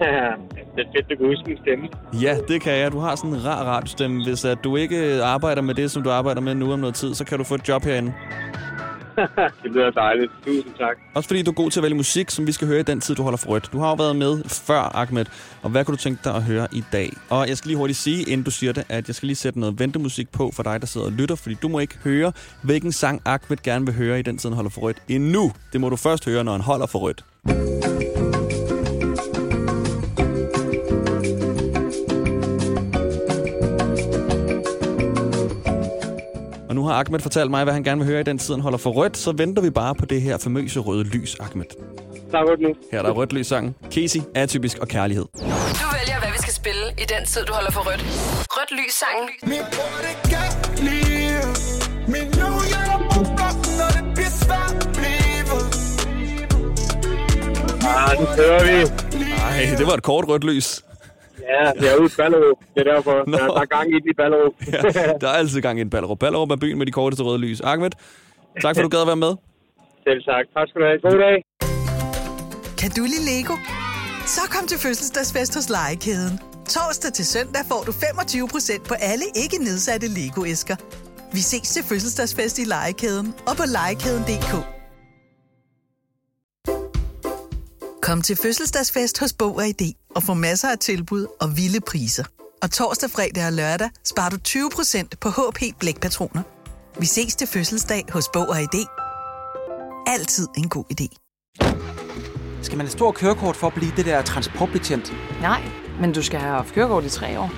det 0.76 0.82
er 0.86 0.90
fedt, 0.96 1.10
du 1.10 1.16
kan 1.16 1.26
huske 1.26 1.44
min 1.46 1.58
stemme. 1.62 1.88
Ja, 2.22 2.36
det 2.48 2.62
kan 2.62 2.72
jeg. 2.72 2.92
Du 2.92 2.98
har 2.98 3.14
sådan 3.16 3.30
en 3.30 3.44
rar 3.44 3.64
radiostemme. 3.64 4.24
Hvis 4.24 4.44
at 4.44 4.58
du 4.64 4.76
ikke 4.76 5.22
arbejder 5.22 5.62
med 5.62 5.74
det, 5.74 5.90
som 5.90 6.02
du 6.02 6.10
arbejder 6.10 6.40
med 6.40 6.54
nu 6.54 6.72
om 6.72 6.78
noget 6.78 6.94
tid, 6.94 7.14
så 7.14 7.24
kan 7.24 7.38
du 7.38 7.44
få 7.44 7.54
et 7.54 7.68
job 7.68 7.84
herinde. 7.84 8.12
det 9.62 9.70
lyder 9.72 9.90
dejligt. 9.90 10.32
Tusind 10.46 10.74
tak. 10.78 10.96
Også 11.14 11.28
fordi 11.28 11.42
du 11.42 11.50
er 11.50 11.54
god 11.54 11.70
til 11.70 11.80
at 11.80 11.82
vælge 11.82 11.96
musik, 11.96 12.30
som 12.30 12.46
vi 12.46 12.52
skal 12.52 12.68
høre 12.68 12.80
i 12.80 12.82
den 12.82 13.00
tid, 13.00 13.14
du 13.14 13.22
holder 13.22 13.36
for 13.36 13.48
rødt. 13.48 13.68
Du 13.72 13.78
har 13.78 13.88
jo 13.88 13.94
været 13.94 14.16
med 14.16 14.44
før, 14.44 14.96
Ahmed. 14.96 15.24
Og 15.62 15.70
hvad 15.70 15.84
kunne 15.84 15.96
du 15.96 16.02
tænke 16.02 16.20
dig 16.24 16.34
at 16.34 16.42
høre 16.42 16.66
i 16.72 16.84
dag? 16.92 17.12
Og 17.30 17.48
jeg 17.48 17.56
skal 17.56 17.68
lige 17.68 17.78
hurtigt 17.78 17.98
sige, 17.98 18.22
inden 18.22 18.44
du 18.44 18.50
siger 18.50 18.72
det, 18.72 18.84
at 18.88 19.06
jeg 19.06 19.14
skal 19.14 19.26
lige 19.26 19.36
sætte 19.36 19.60
noget 19.60 19.80
ventemusik 19.80 20.28
på 20.32 20.50
for 20.54 20.62
dig, 20.62 20.80
der 20.80 20.86
sidder 20.86 21.06
og 21.06 21.12
lytter. 21.12 21.34
Fordi 21.34 21.54
du 21.62 21.68
må 21.68 21.78
ikke 21.78 21.98
høre, 22.04 22.32
hvilken 22.62 22.92
sang 22.92 23.22
Ahmed 23.24 23.62
gerne 23.62 23.86
vil 23.86 23.94
høre 23.94 24.18
i 24.18 24.22
den 24.22 24.38
tid, 24.38 24.48
han 24.48 24.56
holder 24.56 24.70
for 24.70 24.80
rødt. 24.80 25.02
Endnu. 25.08 25.52
Det 25.72 25.80
må 25.80 25.88
du 25.88 25.96
først 25.96 26.24
høre, 26.24 26.44
når 26.44 26.52
han 26.52 26.60
holder 26.60 26.86
for 26.86 26.98
rødt. 26.98 27.24
Nu 36.86 36.92
har 36.92 37.00
Ahmed 37.04 37.20
fortalt 37.20 37.50
mig, 37.50 37.64
hvad 37.64 37.74
han 37.74 37.82
gerne 37.84 37.98
vil 38.00 38.06
høre 38.08 38.20
i 38.20 38.24
den 38.24 38.38
tid, 38.38 38.54
han 38.54 38.62
holder 38.62 38.78
for 38.78 38.90
rødt. 38.90 39.16
Så 39.16 39.32
venter 39.32 39.62
vi 39.62 39.70
bare 39.70 39.94
på 39.94 40.06
det 40.06 40.22
her 40.22 40.38
famøse 40.38 40.80
røde 40.80 41.04
lys, 41.04 41.36
Ahmed. 41.40 41.64
Der 42.32 42.38
er 42.38 42.46
godt 42.46 42.60
nu. 42.60 42.68
Her 42.92 42.98
er 42.98 43.02
der 43.02 43.10
rødt 43.10 43.32
lys 43.32 43.46
sangen. 43.46 43.74
Casey, 43.90 44.20
atypisk 44.34 44.78
og 44.78 44.88
kærlighed. 44.88 45.24
Du 45.24 45.86
vælger, 45.96 46.18
hvad 46.18 46.30
vi 46.32 46.38
skal 46.38 46.52
spille 46.54 46.82
i 46.98 47.04
den 47.14 47.26
tid, 47.26 47.44
du 47.44 47.52
holder 47.52 47.70
for 47.70 47.80
rødt. 47.80 48.02
Rødt 48.56 48.70
Lys 48.78 48.94
Sangen. 49.02 49.28
Min 49.42 49.64
bror, 49.74 49.96
det 50.06 50.16
kan 50.32 50.50
blive 50.80 51.40
Min 52.12 52.26
nu 52.40 52.48
jeg 52.74 52.84
er 52.94 52.98
på 53.14 53.20
blokken, 53.36 53.72
når 53.80 53.90
det 53.96 54.04
bliver 54.14 54.32
svært 54.44 54.88
blive 54.98 55.54
Ah, 57.96 58.12
det 58.20 58.28
kører 58.36 58.62
vi. 58.68 58.78
Nej, 59.18 59.76
det 59.78 59.86
var 59.86 59.94
et 59.94 60.02
kort 60.02 60.24
rødt 60.28 60.44
lys. 60.44 60.84
Ja, 61.54 61.72
det 61.80 61.86
er 61.92 61.96
ude 62.00 62.10
i 62.12 62.16
Ballerup. 62.16 62.58
Det 62.74 62.80
er 62.88 62.92
derfor. 62.94 63.24
Nå. 63.26 63.36
Der, 63.36 63.46
der 63.46 63.60
er 63.60 63.70
gang 63.76 63.86
i 63.96 63.98
den 64.00 64.08
i 64.10 64.14
Ballerup. 64.20 64.54
Ja, 64.72 65.12
der 65.20 65.28
er 65.28 65.36
altid 65.42 65.60
gang 65.60 65.78
i 65.78 65.82
en 65.82 65.90
Ballerup. 65.90 66.18
Ballerup 66.18 66.50
er 66.50 66.56
byen 66.56 66.78
med 66.78 66.86
de 66.86 66.92
korteste 66.92 67.22
røde 67.24 67.38
lys. 67.38 67.60
Ahmed, 67.60 67.90
tak 68.62 68.76
for, 68.76 68.80
at 68.80 68.84
du 68.84 68.88
gad 68.88 69.00
at 69.00 69.06
være 69.06 69.16
med. 69.26 69.32
Selv 70.06 70.22
tak. 70.30 70.44
Tak 70.56 70.68
skal 70.68 70.80
du 70.82 70.86
have. 70.86 70.98
God 71.06 71.18
dag. 71.26 71.36
Kan 72.80 72.90
du 72.96 73.02
lide 73.12 73.24
Lego? 73.30 73.54
Så 74.26 74.40
kom 74.50 74.66
til 74.68 74.78
fødselsdagsfest 74.78 75.54
hos 75.54 75.68
Legekæden. 75.76 76.40
Torsdag 76.68 77.12
til 77.12 77.26
søndag 77.26 77.62
får 77.68 77.82
du 77.86 77.92
25% 77.92 78.88
på 78.88 78.94
alle 79.00 79.24
ikke 79.42 79.58
nedsatte 79.64 80.06
Lego-æsker. 80.08 80.76
Vi 81.32 81.40
ses 81.40 81.68
til 81.74 81.82
fødselsdagsfest 81.84 82.58
i 82.58 82.64
Legekæden 82.64 83.34
og 83.48 83.56
på 83.56 83.62
legekæden.dk. 83.76 84.75
Kom 88.06 88.22
til 88.22 88.36
fødselsdagsfest 88.36 89.20
hos 89.20 89.32
Bog 89.32 89.56
og 89.56 89.66
ID 89.68 89.92
og 90.14 90.22
få 90.22 90.34
masser 90.34 90.68
af 90.68 90.78
tilbud 90.78 91.26
og 91.40 91.56
vilde 91.56 91.80
priser. 91.80 92.24
Og 92.62 92.70
torsdag, 92.70 93.10
fredag 93.10 93.46
og 93.46 93.52
lørdag 93.52 93.90
sparer 94.04 94.30
du 94.30 94.36
20% 94.48 95.08
på 95.20 95.28
HP 95.28 95.78
Blækpatroner. 95.80 96.42
Vi 97.00 97.06
ses 97.06 97.36
til 97.36 97.46
fødselsdag 97.46 98.04
hos 98.12 98.28
Bog 98.32 98.48
og 98.48 98.62
ID. 98.62 98.86
Altid 100.06 100.48
en 100.56 100.68
god 100.68 100.84
idé. 100.92 101.06
Skal 102.62 102.76
man 102.76 102.86
have 102.86 102.92
stor 102.92 103.12
kørekort 103.12 103.56
for 103.56 103.66
at 103.66 103.74
blive 103.74 103.92
det 103.96 104.04
der 104.06 104.22
transportbetjent? 104.22 105.12
Nej, 105.40 105.62
men 106.00 106.12
du 106.12 106.22
skal 106.22 106.40
have 106.40 106.52
haft 106.52 106.74
kørekort 106.74 107.04
i 107.04 107.08
tre 107.08 107.40
år. 107.40 107.50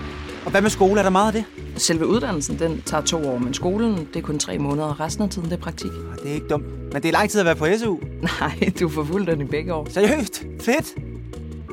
Og 0.48 0.52
hvad 0.52 0.62
med 0.62 0.70
skole? 0.70 0.98
Er 0.98 1.02
der 1.02 1.10
meget 1.10 1.26
af 1.26 1.32
det? 1.32 1.44
Selve 1.82 2.06
uddannelsen, 2.06 2.58
den 2.58 2.82
tager 2.82 3.02
to 3.02 3.28
år, 3.28 3.38
men 3.38 3.54
skolen, 3.54 3.96
det 3.96 4.16
er 4.16 4.20
kun 4.20 4.38
tre 4.38 4.58
måneder, 4.58 4.86
og 4.86 5.00
resten 5.00 5.24
af 5.24 5.30
tiden, 5.30 5.50
det 5.50 5.56
er 5.56 5.60
praktik. 5.60 5.90
Det 6.22 6.30
er 6.30 6.34
ikke 6.34 6.48
dumt. 6.48 6.64
Men 6.92 7.02
det 7.02 7.04
er 7.04 7.12
lang 7.12 7.30
tid 7.30 7.40
at 7.40 7.46
være 7.46 7.56
på 7.56 7.66
SU. 7.78 7.96
Nej, 8.40 8.72
du 8.80 8.88
får 8.88 9.04
fuld 9.04 9.26
den 9.26 9.40
i 9.40 9.44
begge 9.44 9.74
år. 9.74 9.86
Seriøst? 9.90 10.44
Fedt! 10.60 10.94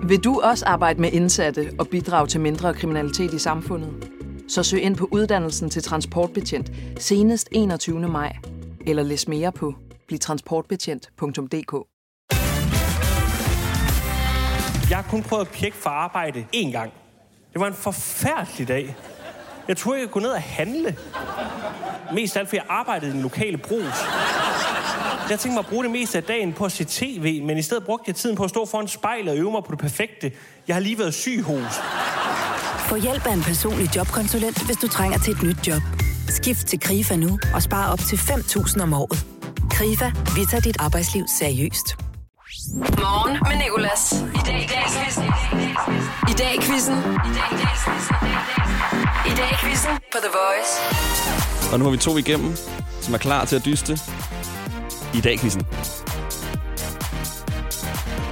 Vil 0.10 0.24
du 0.24 0.40
også 0.44 0.66
arbejde 0.66 1.02
med 1.02 1.12
indsatte 1.12 1.72
og 1.80 1.88
bidrage 1.88 2.28
til 2.28 2.42
mindre 2.42 2.74
kriminalitet 2.74 3.34
i 3.34 3.40
samfundet? 3.40 4.12
Så 4.48 4.64
søg 4.64 4.82
ind 4.82 4.96
på 4.96 5.08
uddannelsen 5.12 5.70
til 5.70 5.84
transportbetjent 5.84 6.72
senest 7.00 7.50
21. 7.52 8.00
maj. 8.00 8.36
Eller 8.88 9.04
læs 9.04 9.28
mere 9.28 9.52
på 9.52 9.74
blivtransportbetjent.dk 10.08 11.74
Jeg 14.90 14.98
har 14.98 15.06
kun 15.10 15.24
prøvet 15.24 15.46
at 15.46 15.52
pjekke 15.52 15.78
for 15.78 15.90
arbejde 15.90 16.46
én 16.56 16.72
gang. 16.72 16.92
Det 17.56 17.62
var 17.62 17.68
en 17.68 17.74
forfærdelig 17.74 18.68
dag. 18.68 18.96
Jeg 19.68 19.78
troede, 19.78 20.00
jeg 20.00 20.10
kunne 20.10 20.22
gå 20.22 20.28
ned 20.28 20.36
og 20.36 20.41
handle. 20.41 20.98
Mest 22.13 22.36
af 22.36 22.39
alt, 22.39 22.50
fordi 22.50 22.58
jeg 22.58 22.65
arbejdede 22.70 23.12
i 23.12 23.13
den 23.13 23.22
lokale 23.22 23.58
brus. 23.58 24.06
Jeg 25.30 25.39
tænkte 25.39 25.50
mig 25.50 25.60
at 25.60 25.65
bruge 25.65 25.84
det 25.84 25.91
meste 25.91 26.18
af 26.18 26.24
dagen 26.24 26.54
på 26.54 26.65
at 26.65 26.72
se 26.72 26.84
tv, 26.84 27.44
men 27.44 27.58
i 27.58 27.62
stedet 27.62 27.86
brugte 27.86 28.04
jeg 28.08 28.15
tiden 28.15 28.36
på 28.36 28.44
at 28.44 28.50
stå 28.50 28.65
foran 28.65 28.88
spejlet 28.88 29.30
og 29.30 29.38
øve 29.38 29.52
mig 29.52 29.63
på 29.63 29.72
det 29.72 29.80
perfekte. 29.80 30.32
Jeg 30.68 30.76
har 30.76 30.82
lige 30.82 31.00
været 31.00 31.13
syg 31.13 31.44
hos. 31.44 31.74
Få 32.89 32.96
hjælp 32.96 33.26
af 33.26 33.34
en 33.34 33.44
personlig 33.44 33.96
jobkonsulent, 33.96 34.65
hvis 34.65 34.78
du 34.78 34.88
trænger 34.88 35.18
til 35.18 35.34
et 35.34 35.44
nyt 35.44 35.68
job. 35.68 35.82
Skift 36.28 36.68
til 36.68 36.80
KRIFA 36.80 37.15
nu 37.15 37.39
og 37.54 37.62
spare 37.62 37.91
op 37.91 38.00
til 38.00 38.15
5.000 38.15 38.82
om 38.84 38.94
året. 38.94 39.26
KRIFA, 39.70 40.12
vi 40.36 40.46
tager 40.52 40.62
dit 40.62 40.78
arbejdsliv 40.80 41.24
seriøst. 41.39 42.14
Morgen 42.76 43.38
med 43.50 43.58
Nicolas. 43.64 44.14
I 44.14 44.42
dag 44.46 44.64
i 44.64 44.68
dag 44.68 44.84
quizzen. 44.92 45.24
I 46.30 46.34
dag 46.38 46.56
i 46.56 46.58
quizzen. 46.62 46.98
I 49.26 49.32
dag 49.40 49.50
i 49.52 49.56
quizzen 49.64 49.92
på 50.12 50.18
The 50.24 50.30
Voice. 50.40 50.74
Og 51.74 51.80
nu 51.80 51.86
har 51.86 51.92
vi 51.92 51.98
to 51.98 52.18
igennem, 52.18 52.56
som 53.02 53.14
er 53.14 53.18
klar 53.18 53.46
til 53.46 53.56
at 53.56 53.66
dyste 53.66 53.94
i 55.14 55.22
dag 55.22 55.40
quizzen. 55.40 55.62
Det 55.62 55.78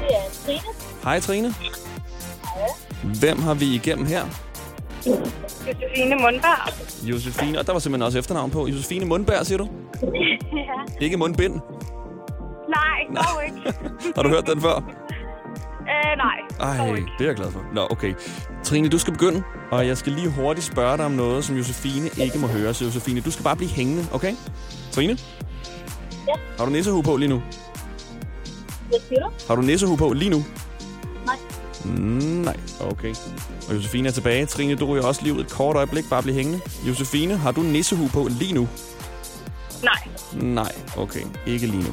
er 0.09 0.29
Trine. 0.45 0.61
Hej 1.03 1.19
Trine. 1.19 1.53
Hej. 1.53 2.69
Hvem 3.19 3.41
har 3.41 3.53
vi 3.53 3.65
igennem 3.65 4.05
her? 4.05 4.23
Josefine 5.05 6.15
Mundberg. 6.21 6.73
Josefine, 7.03 7.59
og 7.59 7.67
der 7.67 7.73
var 7.73 7.79
simpelthen 7.79 8.05
også 8.05 8.19
efternavn 8.19 8.51
på. 8.51 8.67
Josefine 8.67 9.05
Mundberg, 9.05 9.45
siger 9.45 9.57
du? 9.57 9.67
ja. 10.11 11.05
Ikke 11.05 11.17
mundbind. 11.17 11.61
Nej, 12.75 12.99
dog 13.23 13.45
ikke. 13.45 13.77
Har 14.15 14.23
du 14.23 14.29
hørt 14.29 14.47
den 14.47 14.61
før? 14.61 14.75
Øh, 14.75 16.17
nej. 16.17 16.37
Ej, 16.59 16.95
det 17.17 17.23
er 17.23 17.25
jeg 17.25 17.35
glad 17.35 17.51
for. 17.51 17.63
Nå, 17.73 17.87
okay. 17.89 18.13
Trine, 18.63 18.89
du 18.89 18.97
skal 18.99 19.13
begynde, 19.13 19.43
og 19.71 19.87
jeg 19.87 19.97
skal 19.97 20.11
lige 20.11 20.29
hurtigt 20.29 20.65
spørge 20.65 20.97
dig 20.97 21.05
om 21.05 21.11
noget, 21.11 21.45
som 21.45 21.55
Josefine 21.55 22.09
ikke 22.17 22.37
må 22.37 22.47
høre. 22.47 22.73
Så 22.73 22.83
Josefine, 22.85 23.21
du 23.21 23.31
skal 23.31 23.43
bare 23.43 23.55
blive 23.55 23.69
hængende, 23.69 24.05
okay? 24.11 24.33
Trine? 24.91 25.17
Ja. 26.27 26.33
Har 26.57 26.65
du 26.65 26.71
nissehue 26.71 27.03
på 27.03 27.17
lige 27.17 27.29
nu? 27.29 27.41
Hvad 28.87 28.99
siger 29.07 29.21
du? 29.23 29.31
Har 29.47 29.55
du 29.55 29.61
nissehue 29.61 29.97
på 29.97 30.13
lige 30.13 30.29
nu? 30.31 30.43
Nej. 31.25 31.35
Mm, 31.85 31.91
nej, 32.45 32.57
okay. 32.81 33.15
Og 33.69 33.75
Josefine 33.75 34.07
er 34.07 34.11
tilbage. 34.11 34.45
Trine, 34.45 34.75
du 34.75 34.85
ryger 34.85 35.03
også 35.05 35.21
lige 35.23 35.33
ud 35.33 35.39
et 35.41 35.49
kort 35.51 35.75
øjeblik. 35.75 36.03
Bare 36.09 36.21
blive 36.23 36.35
hængende. 36.35 36.59
Josefine, 36.87 37.37
har 37.37 37.51
du 37.51 37.61
nissehue 37.61 38.09
på 38.09 38.27
lige 38.39 38.53
nu? 38.53 38.67
Nej. 39.83 40.07
Nej, 40.41 40.71
okay. 40.97 41.21
Ikke 41.45 41.67
lige 41.67 41.83
nu. 41.83 41.89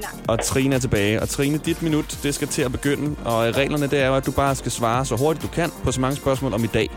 Nej. 0.00 0.24
Og 0.28 0.44
Trine 0.44 0.74
er 0.74 0.78
tilbage. 0.78 1.22
Og 1.22 1.28
Trine, 1.28 1.58
dit 1.58 1.82
minut, 1.82 2.18
det 2.22 2.34
skal 2.34 2.48
til 2.48 2.62
at 2.62 2.72
begynde. 2.72 3.16
Og 3.24 3.56
reglerne, 3.56 3.86
det 3.86 3.98
er 3.98 4.06
jo, 4.06 4.14
at 4.14 4.26
du 4.26 4.32
bare 4.32 4.54
skal 4.54 4.72
svare 4.72 5.04
så 5.04 5.16
hurtigt 5.16 5.42
du 5.42 5.48
kan 5.48 5.70
på 5.84 5.92
så 5.92 6.00
mange 6.00 6.16
spørgsmål 6.16 6.54
om 6.54 6.64
i 6.64 6.66
dag, 6.66 6.88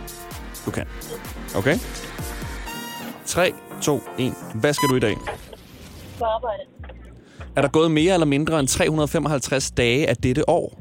du 0.66 0.72
kan. 0.72 0.86
Okay? 1.56 1.78
3, 3.26 3.54
2, 3.82 4.02
1. 4.20 4.34
Hvad 4.56 4.74
skal 4.74 4.90
du 4.90 4.96
i 4.96 5.00
dag? 5.00 5.16
På 6.18 6.26
arbejde. 6.26 6.64
Er 7.56 7.62
der 7.62 7.70
gået 7.70 7.92
mere 7.92 8.14
eller 8.14 8.26
mindre 8.26 8.60
end 8.60 8.68
355 8.68 9.72
dage 9.72 10.10
af 10.10 10.18
dette 10.18 10.50
år? 10.50 10.80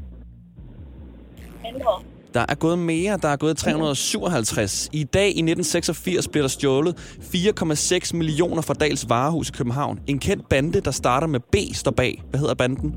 Mindre. 1.62 2.02
Der 2.38 2.44
er 2.48 2.54
gået 2.54 2.78
mere. 2.78 3.18
Der 3.22 3.28
er 3.28 3.36
gået 3.36 3.56
357. 3.56 4.88
I 4.92 5.04
dag 5.04 5.26
i 5.26 5.28
1986 5.28 6.28
bliver 6.28 6.42
der 6.42 6.48
stjålet 6.48 6.94
4,6 7.20 8.16
millioner 8.16 8.62
fra 8.62 8.74
Dals 8.74 9.08
Varehus 9.08 9.48
i 9.48 9.52
København. 9.52 10.00
En 10.06 10.18
kendt 10.18 10.48
bande, 10.48 10.80
der 10.80 10.90
starter 10.90 11.26
med 11.26 11.40
B, 11.40 11.56
står 11.74 11.90
bag. 11.90 12.22
Hvad 12.30 12.40
hedder 12.40 12.54
banden? 12.54 12.94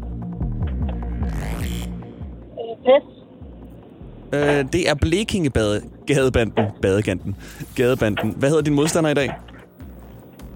Øh, 2.59 2.77
pes. 2.85 3.03
Øh, 4.33 4.65
det 4.73 4.89
er 4.89 4.93
Blekingebade 5.01 5.81
Gadebanden. 6.07 6.65
Badekanten. 6.81 7.35
Gadebanden. 7.75 8.33
Hvad 8.37 8.49
hedder 8.49 8.63
din 8.63 8.73
modstander 8.73 9.09
i 9.09 9.13
dag? 9.13 9.29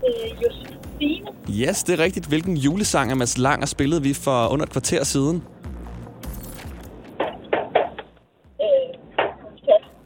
Øh, 0.08 0.44
Josefine. 0.44 1.70
Yes, 1.70 1.84
det 1.84 2.00
er 2.00 2.04
rigtigt. 2.04 2.26
Hvilken 2.26 2.58
julesang 2.58 3.12
af 3.12 3.18
Mads 3.18 3.38
Langer 3.38 3.66
spillede 3.66 4.02
vi 4.02 4.14
for 4.14 4.48
under 4.48 4.66
et 4.66 4.72
kvarter 4.72 5.04
siden? 5.04 5.44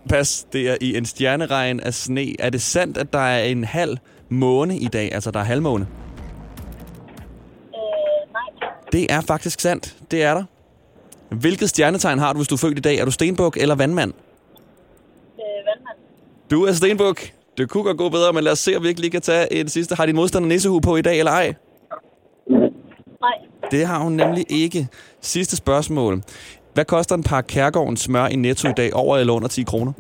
Pas, 0.10 0.48
det 0.54 0.70
er 0.70 0.78
i 0.82 0.98
en 0.98 1.06
stjerneregn 1.06 1.80
af 1.80 1.94
sne. 1.94 2.42
Er 2.42 2.50
det 2.50 2.62
sandt, 2.62 2.98
at 2.98 3.14
der 3.14 3.20
er 3.20 3.44
en 3.44 3.64
halv 3.64 3.98
måne 4.30 4.78
i 4.78 4.88
dag? 4.88 5.14
Altså, 5.14 5.32
der 5.32 5.40
er 5.40 5.44
halvmåne? 5.44 5.88
øh, 7.76 8.34
nej. 8.34 8.70
Det 8.92 9.12
er 9.12 9.22
faktisk 9.22 9.60
sandt. 9.60 9.96
Det 10.12 10.24
er 10.24 10.34
der. 10.34 10.44
Hvilket 11.36 11.70
stjernetegn 11.70 12.20
har 12.20 12.34
du, 12.34 12.40
hvis 12.40 12.48
du 12.48 12.56
er 12.56 12.60
født 12.60 12.78
i 12.78 12.82
dag? 12.82 12.98
Er 12.98 13.06
du 13.06 13.12
stenbuk 13.12 13.58
eller 13.58 13.76
vandmand? 13.76 14.14
Øh, 14.14 15.46
vandmand. 15.66 15.98
Du 16.52 16.64
er 16.66 16.74
stenbuk. 16.74 17.22
Det 17.58 17.70
kunne 17.70 17.84
godt 17.84 17.98
gå 17.98 18.10
bedre, 18.10 18.34
men 18.34 18.44
lad 18.44 18.52
os 18.52 18.60
se, 18.60 18.76
om 18.78 18.84
vi 18.84 18.88
ikke 18.88 19.02
lige 19.02 19.12
kan 19.12 19.22
tage 19.22 19.54
en 19.54 19.70
sidste. 19.70 19.96
Har 19.96 20.06
din 20.06 20.16
modstander 20.16 20.48
nissehue 20.50 20.82
på 20.82 20.96
i 20.96 21.02
dag, 21.02 21.20
eller 21.20 21.32
ej? 21.32 21.54
Nej. 22.50 23.38
Det 23.72 23.86
har 23.88 24.00
hun 24.00 24.12
nemlig 24.14 24.46
ikke. 24.50 24.88
Sidste 25.22 25.56
spørgsmål. 25.56 26.22
Hvad 26.74 26.86
koster 26.86 27.16
en 27.16 27.24
par 27.24 27.42
Kærgården 27.42 27.98
smør 27.98 28.26
i 28.28 28.36
Netto 28.36 28.70
i 28.70 28.74
dag? 28.78 28.94
Over 28.94 29.18
eller 29.18 29.34
under 29.34 29.48
10 29.48 29.64
kroner? 29.64 29.94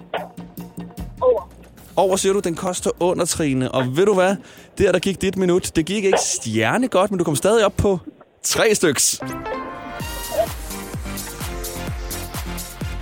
Over. 1.21 1.49
Over, 1.95 2.15
siger 2.15 2.33
du, 2.33 2.39
den 2.39 2.55
koster 2.55 2.91
under, 2.99 3.25
Trine. 3.25 3.71
Og 3.71 3.97
ved 3.97 4.05
du 4.05 4.13
hvad? 4.13 4.35
Der, 4.77 4.91
der 4.91 4.99
gik 4.99 5.21
dit 5.21 5.37
minut. 5.37 5.71
Det 5.75 5.85
gik 5.85 6.03
ikke 6.03 6.17
stjerne 6.25 6.87
godt, 6.87 7.11
men 7.11 7.17
du 7.17 7.23
kom 7.23 7.35
stadig 7.35 7.65
op 7.65 7.73
på 7.77 7.99
tre 8.43 8.75
styks. 8.75 9.19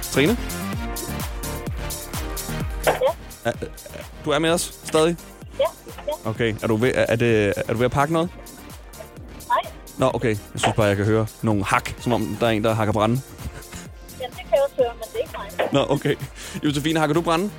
Trine? 0.01 0.38
Ja. 3.45 3.51
Du 4.25 4.30
er 4.32 4.39
med 4.39 4.49
os 4.49 4.80
stadig? 4.84 5.15
Ja. 5.60 5.65
ja. 6.08 6.30
Okay. 6.30 6.56
Er 6.62 6.67
du 6.67 6.75
ved, 6.75 6.91
er, 6.95 7.06
er, 7.10 7.15
det, 7.15 7.53
er 7.67 7.73
du 7.73 7.77
ved 7.77 7.86
at 7.86 7.91
pakke 7.91 8.13
noget? 8.13 8.30
Nej. 9.47 9.71
Nå, 9.97 10.12
okay. 10.13 10.30
Jeg 10.30 10.38
synes 10.56 10.75
bare, 10.75 10.86
jeg 10.86 10.95
kan 10.95 11.06
høre 11.06 11.27
nogle 11.41 11.63
hak, 11.63 11.93
som 11.99 12.13
om 12.13 12.38
der 12.39 12.47
er 12.47 12.51
en, 12.51 12.63
der 12.63 12.73
hakker 12.73 12.93
brænde. 12.93 13.21
Nå, 15.73 15.80
okay. 15.89 16.15
Josefine, 16.63 17.00
hakker 17.00 17.13
du 17.13 17.21
brænde? 17.21 17.50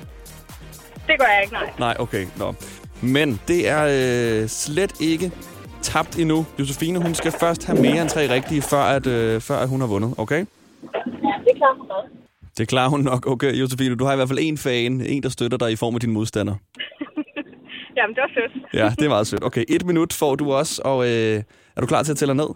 Det 1.07 1.19
gør 1.19 1.25
jeg 1.25 1.39
ikke, 1.43 1.53
nej. 1.53 1.69
Nej, 1.79 1.95
okay. 1.99 2.25
Nå. 2.37 2.53
Men 3.01 3.41
det 3.47 3.69
er 3.69 3.83
øh, 4.41 4.47
slet 4.47 5.01
ikke 5.01 5.31
tabt 5.81 6.19
endnu. 6.19 6.45
Josefine, 6.59 6.99
hun 6.99 7.15
skal 7.15 7.31
først 7.31 7.65
have 7.65 7.81
mere 7.81 8.01
end 8.01 8.09
tre 8.09 8.29
rigtige, 8.33 8.61
før 8.61 8.81
at, 8.81 9.07
øh, 9.07 9.41
før 9.41 9.55
at 9.55 9.69
hun 9.69 9.79
har 9.79 9.87
vundet, 9.87 10.13
okay? 10.17 10.39
Ja, 10.39 11.33
det 11.45 11.53
klarer 11.57 11.77
hun 11.77 11.87
nok. 11.87 12.05
Det 12.57 12.67
klarer 12.67 12.89
hun 12.89 12.99
nok. 12.99 13.27
Okay, 13.27 13.53
Josefine, 13.53 13.95
du 13.95 14.05
har 14.05 14.13
i 14.13 14.15
hvert 14.15 14.27
fald 14.27 14.39
en 14.41 14.57
fan, 14.57 15.01
en, 15.01 15.23
der 15.23 15.29
støtter 15.29 15.57
dig 15.57 15.71
i 15.71 15.75
form 15.75 15.95
af 15.95 16.01
din 16.01 16.11
modstander. 16.11 16.55
Jamen, 17.97 18.15
det 18.15 18.21
var 18.21 18.31
sødt. 18.33 18.63
Ja, 18.73 18.89
det 18.99 19.05
er 19.05 19.09
meget 19.09 19.27
sødt. 19.27 19.43
Okay, 19.43 19.63
et 19.69 19.85
minut 19.85 20.13
får 20.13 20.35
du 20.35 20.53
også, 20.53 20.81
og 20.85 21.05
øh, 21.05 21.43
er 21.75 21.81
du 21.81 21.85
klar 21.87 22.03
til 22.03 22.11
at 22.11 22.17
tælle 22.17 22.33
ned? 22.33 22.47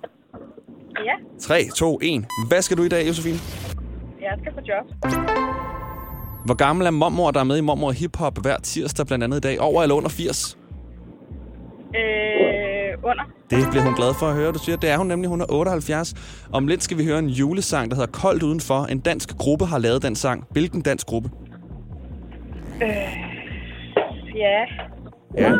Ja, 1.05 1.13
3, 1.39 1.63
2, 1.75 1.99
1. 2.01 2.25
Hvad 2.47 2.61
skal 2.61 2.77
du 2.77 2.83
i 2.83 2.89
dag, 2.89 3.07
Josefine? 3.07 3.37
Jeg 4.23 4.33
skal 4.41 4.53
på 4.53 4.59
job. 4.67 4.85
Hvor 6.45 6.53
gammel 6.53 6.87
er 6.87 6.91
mormor, 6.91 7.31
der 7.31 7.39
er 7.39 7.43
med 7.43 7.57
i 7.57 7.61
Mormor 7.61 7.91
Hip 7.91 8.17
Hop 8.17 8.37
hver 8.41 8.57
tirsdag, 8.57 9.07
blandt 9.07 9.23
andet 9.23 9.37
i 9.37 9.41
dag? 9.41 9.59
Over 9.61 9.81
eller 9.81 9.95
under 9.95 10.09
80? 10.09 10.57
Øh, 11.95 12.97
under. 13.03 13.23
Det 13.49 13.69
bliver 13.71 13.83
hun 13.83 13.93
glad 13.95 14.13
for 14.19 14.27
at 14.27 14.35
høre, 14.35 14.51
du 14.51 14.59
siger. 14.59 14.77
Det 14.77 14.89
er 14.89 14.97
hun 14.97 15.07
nemlig, 15.07 15.29
hun 15.29 15.41
er 15.41 15.45
78. 15.49 16.13
Om 16.53 16.67
lidt 16.67 16.83
skal 16.83 16.97
vi 16.97 17.05
høre 17.05 17.19
en 17.19 17.27
julesang, 17.29 17.89
der 17.91 17.95
hedder 17.97 18.11
Koldt 18.11 18.43
Udenfor. 18.43 18.85
En 18.85 18.99
dansk 18.99 19.37
gruppe 19.37 19.65
har 19.65 19.77
lavet 19.77 20.03
den 20.03 20.15
sang. 20.15 20.47
Hvilken 20.51 20.81
dansk 20.81 21.07
gruppe? 21.07 21.29
Øh, 22.83 22.89
ja. 24.35 24.59
Ja. 25.37 25.51
Det 25.51 25.59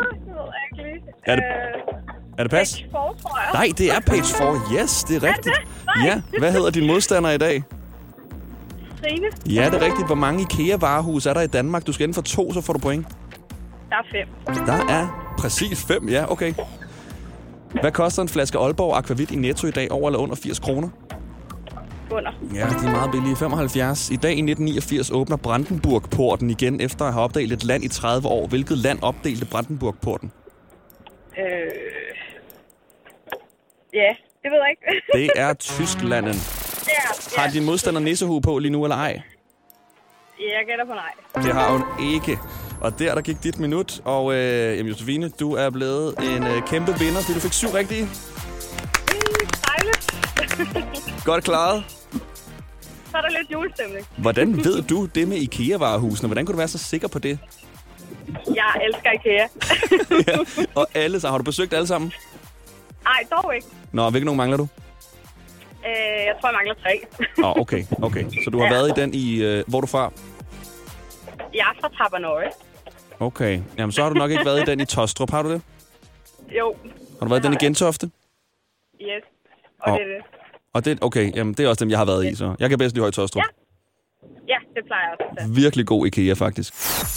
ikke 0.72 0.92
lige. 0.92 1.02
Er 1.26 1.34
det- 1.36 1.44
Øh, 1.44 2.38
Er 2.38 2.42
det 2.42 2.50
pas? 2.50 2.72
Page 2.80 2.90
Four, 2.90 3.16
tror 3.22 3.38
jeg. 3.40 3.50
Nej, 3.54 3.66
det 3.78 3.86
er 3.90 4.00
Page 4.06 4.22
4. 4.78 4.82
Yes, 4.82 5.04
det 5.04 5.16
er 5.16 5.28
rigtigt. 5.28 5.56
Nej. 5.86 6.06
Ja, 6.06 6.22
hvad 6.38 6.52
hedder 6.52 6.70
din 6.70 6.86
modstander 6.86 7.30
i 7.30 7.38
dag? 7.38 7.62
Trine. 9.04 9.26
Ja, 9.46 9.64
det 9.70 9.74
er 9.74 9.84
rigtigt. 9.84 10.06
Hvor 10.06 10.14
mange 10.14 10.42
IKEA-varehus 10.42 11.26
er 11.26 11.34
der 11.34 11.40
i 11.40 11.46
Danmark? 11.46 11.86
Du 11.86 11.92
skal 11.92 12.04
inden 12.04 12.14
for 12.14 12.22
to, 12.22 12.52
så 12.52 12.60
får 12.60 12.72
du 12.72 12.78
point. 12.78 13.06
Der 13.90 13.96
er 13.96 14.06
fem. 14.12 14.56
Der 14.66 14.92
er 14.94 15.34
præcis 15.38 15.84
fem, 15.84 16.08
ja, 16.08 16.32
okay. 16.32 16.54
Hvad 17.80 17.92
koster 17.92 18.22
en 18.22 18.28
flaske 18.28 18.58
Aalborg 18.58 18.96
Aquavit 18.96 19.30
i 19.30 19.36
Netto 19.36 19.66
i 19.66 19.70
dag? 19.70 19.92
Over 19.92 20.08
eller 20.08 20.18
under 20.18 20.36
80 20.36 20.58
kroner? 20.58 20.88
Under. 22.10 22.32
Ja, 22.54 22.60
de 22.60 22.86
er 22.86 22.90
meget 22.90 23.10
billige. 23.10 23.36
75. 23.36 24.10
I 24.10 24.16
dag 24.16 24.30
i 24.30 24.42
1989 24.42 25.10
åbner 25.10 25.36
Brandenburg-porten 25.36 26.50
igen, 26.50 26.80
efter 26.80 27.04
at 27.04 27.12
have 27.12 27.24
opdelt 27.24 27.52
et 27.52 27.64
land 27.64 27.84
i 27.84 27.88
30 27.88 28.28
år. 28.28 28.46
Hvilket 28.46 28.78
land 28.78 28.98
opdelte 29.02 29.46
Brandenburg-porten? 29.46 30.32
Øh, 31.38 31.44
ja, 33.94 34.10
det 34.42 34.50
ved 34.50 34.58
jeg 34.62 34.70
ikke. 34.70 35.02
Det 35.12 35.30
er 35.36 35.52
Tysklanden. 35.54 36.34
Ja, 36.88 37.36
Har 37.40 37.44
ja. 37.46 37.52
din 37.52 37.64
modstander 37.64 38.00
nissehue 38.00 38.40
på 38.40 38.58
lige 38.58 38.72
nu, 38.72 38.84
eller 38.84 38.96
ej? 38.96 39.22
Jeg 40.38 40.64
gætter 40.66 40.84
på 40.84 40.92
nej. 40.94 41.42
Det 41.44 41.52
har 41.54 41.72
hun 41.72 41.82
ikke. 42.14 42.38
Og 42.80 42.98
der, 42.98 43.14
der 43.14 43.20
gik 43.22 43.42
dit 43.42 43.58
minut. 43.58 44.00
Og 44.04 44.34
øh, 44.34 44.76
jamen, 44.78 44.92
Josefine, 44.92 45.28
du 45.28 45.54
er 45.54 45.70
blevet 45.70 46.14
en 46.18 46.42
øh, 46.46 46.66
kæmpe 46.66 46.98
vinder, 46.98 47.20
fordi 47.20 47.34
du 47.34 47.40
fik 47.40 47.52
syv 47.52 47.68
rigtige. 47.68 48.04
Mm. 48.04 48.10
Godt 51.24 51.44
klaret. 51.44 51.84
så 53.10 53.16
er 53.16 53.20
der 53.20 53.28
lidt 53.28 53.50
julestemning. 53.52 54.06
Hvordan 54.16 54.64
ved 54.64 54.82
du 54.82 55.06
det 55.06 55.28
med 55.28 55.36
IKEA-varehusene? 55.36 56.28
Hvordan 56.28 56.46
kunne 56.46 56.52
du 56.52 56.58
være 56.58 56.68
så 56.68 56.78
sikker 56.78 57.08
på 57.08 57.18
det? 57.18 57.38
Jeg 58.54 58.82
elsker 58.86 59.10
IKEA. 59.10 59.46
Og 60.80 60.86
alle, 60.94 61.20
så 61.20 61.28
har 61.28 61.38
du 61.38 61.44
besøgt 61.44 61.74
alle 61.74 61.86
sammen? 61.86 62.12
Ej, 63.06 63.22
dog 63.30 63.54
ikke. 63.54 63.66
Nå, 63.92 64.10
hvilke 64.10 64.24
nogen 64.24 64.36
mangler 64.36 64.56
du? 64.56 64.68
Øh, 65.86 66.24
jeg 66.28 66.34
tror, 66.40 66.48
jeg 66.48 66.54
mangler 66.54 66.74
tre. 66.82 67.00
Åh, 67.38 67.50
oh, 67.50 67.56
okay, 67.62 67.82
okay. 68.02 68.24
Så 68.44 68.50
du 68.50 68.58
har 68.58 68.64
Ja. 68.72 68.72
været 68.72 68.88
i 68.98 69.00
den 69.00 69.14
i... 69.14 69.42
Øh, 69.42 69.64
hvor 69.66 69.78
er 69.78 69.80
du 69.80 69.86
fra? 69.86 70.12
Jeg 71.54 71.60
er 71.60 71.80
fra 71.80 71.88
Tabernoy. 72.04 72.42
Okay. 73.20 73.60
Jamen, 73.78 73.92
så 73.92 74.02
har 74.02 74.08
du 74.08 74.14
nok 74.14 74.30
ikke 74.30 74.44
været 74.44 74.60
i 74.62 74.64
den 74.70 74.80
i 74.80 74.84
Tostrup, 74.84 75.30
har 75.30 75.42
du 75.42 75.50
det? 75.52 75.62
Jo, 76.58 76.76
Har 77.18 77.26
du 77.26 77.28
været 77.28 77.44
i 77.44 77.46
den 77.46 77.52
i 77.52 77.64
Gentofte? 77.64 78.10
yes. 79.02 79.22
Og 79.80 79.92
Og- 79.92 79.98
det 79.98 80.06
er 80.06 80.14
det. 80.16 80.24
Og 80.74 80.84
det, 80.84 80.98
okay, 81.02 81.36
jamen, 81.36 81.54
det 81.54 81.64
er 81.64 81.68
også 81.68 81.84
dem, 81.84 81.90
jeg 81.90 81.98
har 81.98 82.04
været 82.04 82.26
i, 82.26 82.34
så 82.34 82.54
jeg 82.60 82.68
kan 82.70 82.78
bedst 82.78 82.94
lide 82.94 83.02
Høje 83.02 83.12
Tostrup. 83.12 83.42
Ja, 84.48 84.56
det 84.74 84.82
plejer 84.86 85.02
jeg 85.08 85.16
også. 85.40 85.52
Virkelig 85.54 85.86
god 85.86 86.06
IKEA, 86.06 86.32
faktisk. 86.34 86.74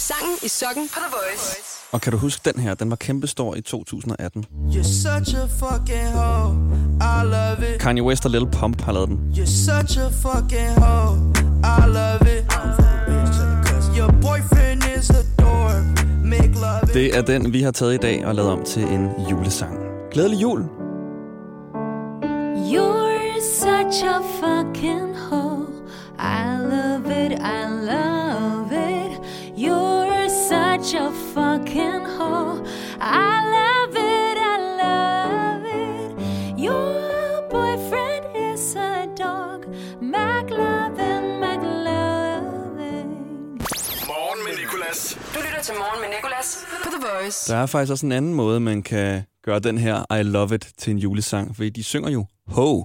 Sangen 0.08 0.36
i 0.44 0.48
sokken 0.48 0.88
på 0.94 0.98
The 1.00 1.10
Voice. 1.16 1.67
Og 1.92 2.00
kan 2.00 2.12
du 2.12 2.18
huske 2.18 2.52
den 2.52 2.60
her? 2.62 2.74
Den 2.74 2.90
var 2.90 2.96
kæmpestor 2.96 3.54
i 3.54 3.60
2018. 3.60 4.44
You're 4.70 4.82
such 4.82 5.36
a 5.36 5.46
fucking 5.46 6.08
hoe. 6.12 6.54
I 7.00 7.24
love 7.24 7.74
it. 7.74 7.80
Kanye 7.80 8.02
West 8.02 8.24
og 8.24 8.30
Lil 8.30 8.46
Pump 8.46 8.80
har 8.82 8.92
lavet 8.92 9.08
den. 9.08 9.18
You're 9.34 9.46
such 9.46 9.98
a 9.98 10.08
fucking 10.08 10.84
hoe. 10.84 11.16
I 11.64 11.86
love 11.86 12.22
it. 12.38 12.44
Your 13.98 14.12
boyfriend 14.12 14.82
is 14.98 15.10
a 15.10 15.22
dork. 15.38 16.06
Make 16.24 16.54
love 16.54 16.92
Det 16.92 17.16
er 17.16 17.22
den, 17.22 17.52
vi 17.52 17.62
har 17.62 17.70
taget 17.70 17.94
i 17.94 17.96
dag 17.96 18.26
og 18.26 18.34
lavet 18.34 18.50
om 18.50 18.64
til 18.64 18.82
en 18.82 19.08
julesang. 19.30 19.78
Glædelig 20.12 20.42
jul! 20.42 20.64
You're 22.72 23.40
such 23.40 24.04
a 24.04 24.20
fucking 24.40 25.16
hoe. 25.30 25.66
I 26.18 26.58
love 26.62 27.24
it, 27.24 27.32
I 27.32 27.64
love 27.90 28.22
it. 28.24 28.27
You're 30.78 30.84
such 30.84 31.00
a 31.00 31.10
fucking 31.34 32.06
hoe. 32.18 32.64
I 33.00 33.42
love 33.56 33.96
it, 33.96 34.38
I 34.38 34.56
love 34.82 35.64
it. 35.66 36.12
Your 36.56 37.48
boyfriend 37.50 38.24
is 38.36 38.76
a 38.76 39.06
dog. 39.18 39.66
McLovin, 40.00 41.40
McLovin. 41.40 43.08
Morgen 44.06 44.44
med 44.44 44.56
Nicolas. 44.58 45.18
Du 45.34 45.40
lytter 45.40 45.62
til 45.62 45.74
Morgen 45.74 46.00
med 46.00 46.08
Nicolas 46.16 46.66
på 46.84 46.90
The 46.90 47.00
Voice. 47.06 47.52
Der 47.52 47.58
er 47.58 47.66
faktisk 47.66 47.90
også 47.90 48.06
en 48.06 48.12
anden 48.12 48.34
måde, 48.34 48.60
man 48.60 48.82
kan 48.82 49.22
gøre 49.44 49.58
den 49.58 49.78
her 49.78 50.14
I 50.14 50.22
Love 50.22 50.54
It 50.54 50.72
til 50.78 50.90
en 50.90 50.98
julesang, 50.98 51.56
fordi 51.56 51.70
de 51.70 51.84
synger 51.84 52.10
jo 52.10 52.26
ho. 52.46 52.84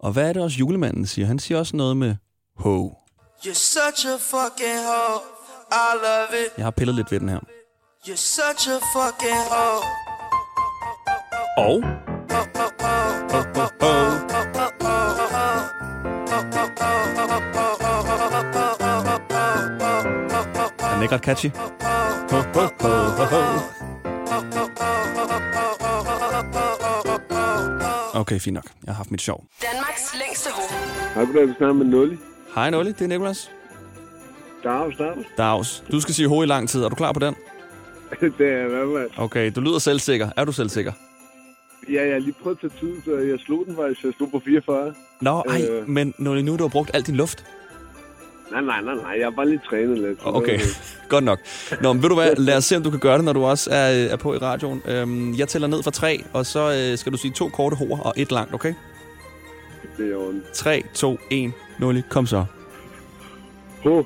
Og 0.00 0.12
hvad 0.12 0.28
er 0.28 0.32
det 0.32 0.42
også 0.42 0.58
julemanden 0.58 1.06
siger? 1.06 1.26
Han 1.26 1.38
siger 1.38 1.58
også 1.58 1.76
noget 1.76 1.96
med 1.96 2.14
ho. 2.56 2.88
You're 3.44 3.54
such 3.54 4.06
a 4.06 4.16
fucking 4.16 4.78
hoe. 4.86 5.20
I 5.72 5.90
love 6.02 6.30
it. 6.46 6.52
Jeg 6.56 6.64
har 6.66 6.70
pillet 6.70 6.94
lidt 6.94 7.12
ved 7.12 7.20
den 7.20 7.28
her. 7.28 7.40
You're 8.06 8.16
such 8.16 8.68
a 8.70 8.78
fucking 8.94 9.40
hoe. 9.50 9.82
Og 11.58 11.82
er 20.80 20.94
den 20.94 21.02
ikke 21.02 21.14
ret 21.14 21.22
catchy? 21.24 21.50
Ho, 22.30 22.36
ho, 22.54 22.68
ho, 22.80 22.88
ho, 23.18 23.24
ho. 23.24 23.58
Okay, 28.20 28.40
fint 28.40 28.54
nok. 28.54 28.64
Jeg 28.86 28.94
har 28.94 28.96
haft 28.96 29.10
mit 29.10 29.20
sjov. 29.22 29.44
Danmarks 29.62 30.14
længste 30.14 30.50
hoved. 30.52 30.68
Hej, 31.14 31.24
goddag, 31.24 31.48
du 31.48 31.54
snakker 31.56 31.72
med 31.74 31.86
Nulli. 31.86 32.18
Hej 32.54 32.70
Nolly, 32.70 32.88
det 32.88 33.00
er 33.02 33.06
Nicolas. 33.06 33.50
Dags, 34.64 34.96
dags. 34.96 35.26
Dags. 35.38 35.84
Du 35.92 36.00
skal 36.00 36.14
sige 36.14 36.28
ho 36.28 36.42
i 36.42 36.46
lang 36.46 36.68
tid. 36.68 36.82
Er 36.84 36.88
du 36.88 36.94
klar 36.94 37.12
på 37.12 37.20
den? 37.20 37.34
det 38.38 38.46
er 38.46 38.58
jeg, 38.58 38.86
med. 38.88 39.06
Okay, 39.16 39.52
du 39.56 39.60
lyder 39.60 39.78
selvsikker. 39.78 40.28
Er 40.36 40.44
du 40.44 40.52
selvsikker? 40.52 40.92
Ja, 41.92 42.04
jeg 42.04 42.12
har 42.12 42.18
lige 42.20 42.34
prøvet 42.42 42.58
at 42.64 42.70
tage 42.70 42.80
tid, 42.92 43.02
så 43.04 43.10
jeg 43.18 43.38
slog 43.46 43.64
den 43.66 43.76
faktisk. 43.76 44.04
Jeg 44.04 44.12
stod 44.14 44.28
på 44.28 44.42
44. 44.44 44.92
Nå, 45.20 45.42
ej, 45.48 45.62
Øh. 45.70 45.88
men 45.88 46.14
Nolly, 46.18 46.40
nu 46.40 46.56
du 46.56 46.62
har 46.64 46.68
brugt 46.68 46.90
al 46.94 47.02
din 47.02 47.16
luft. 47.16 47.44
Nej, 48.50 48.60
nej, 48.60 48.82
nej, 48.82 48.94
nej. 48.94 49.10
Jeg 49.18 49.26
har 49.26 49.30
bare 49.30 49.48
lige 49.48 49.60
trænet 49.70 49.98
lidt. 49.98 50.18
Okay, 50.24 50.58
godt 51.08 51.24
nok. 51.24 51.38
Nå, 51.82 51.92
men 51.92 52.02
ved 52.02 52.08
du 52.08 52.14
hvad, 52.14 52.34
lad 52.36 52.56
os 52.56 52.64
se, 52.64 52.76
om 52.76 52.82
du 52.82 52.90
kan 52.90 53.00
gøre 53.00 53.16
det, 53.16 53.24
når 53.24 53.32
du 53.32 53.44
også 53.44 53.70
er, 53.72 53.92
øh, 54.04 54.10
er 54.12 54.16
på 54.16 54.34
i 54.34 54.38
radioen. 54.38 54.82
Øhm, 54.86 55.34
jeg 55.34 55.48
tæller 55.48 55.68
ned 55.68 55.82
fra 55.82 55.90
tre, 55.90 56.24
og 56.32 56.46
så 56.46 56.90
øh, 56.92 56.98
skal 56.98 57.12
du 57.12 57.16
sige 57.16 57.32
to 57.32 57.48
korte 57.48 57.76
hår 57.76 57.98
og 58.04 58.14
et 58.16 58.32
langt, 58.32 58.54
okay? 58.54 58.74
Det 59.96 60.12
er 60.12 60.16
orden. 60.16 60.42
3, 60.54 60.82
2, 60.94 61.18
1, 61.30 61.52
0, 61.78 62.02
kom 62.08 62.26
så. 62.26 62.44
Ho. 63.82 64.02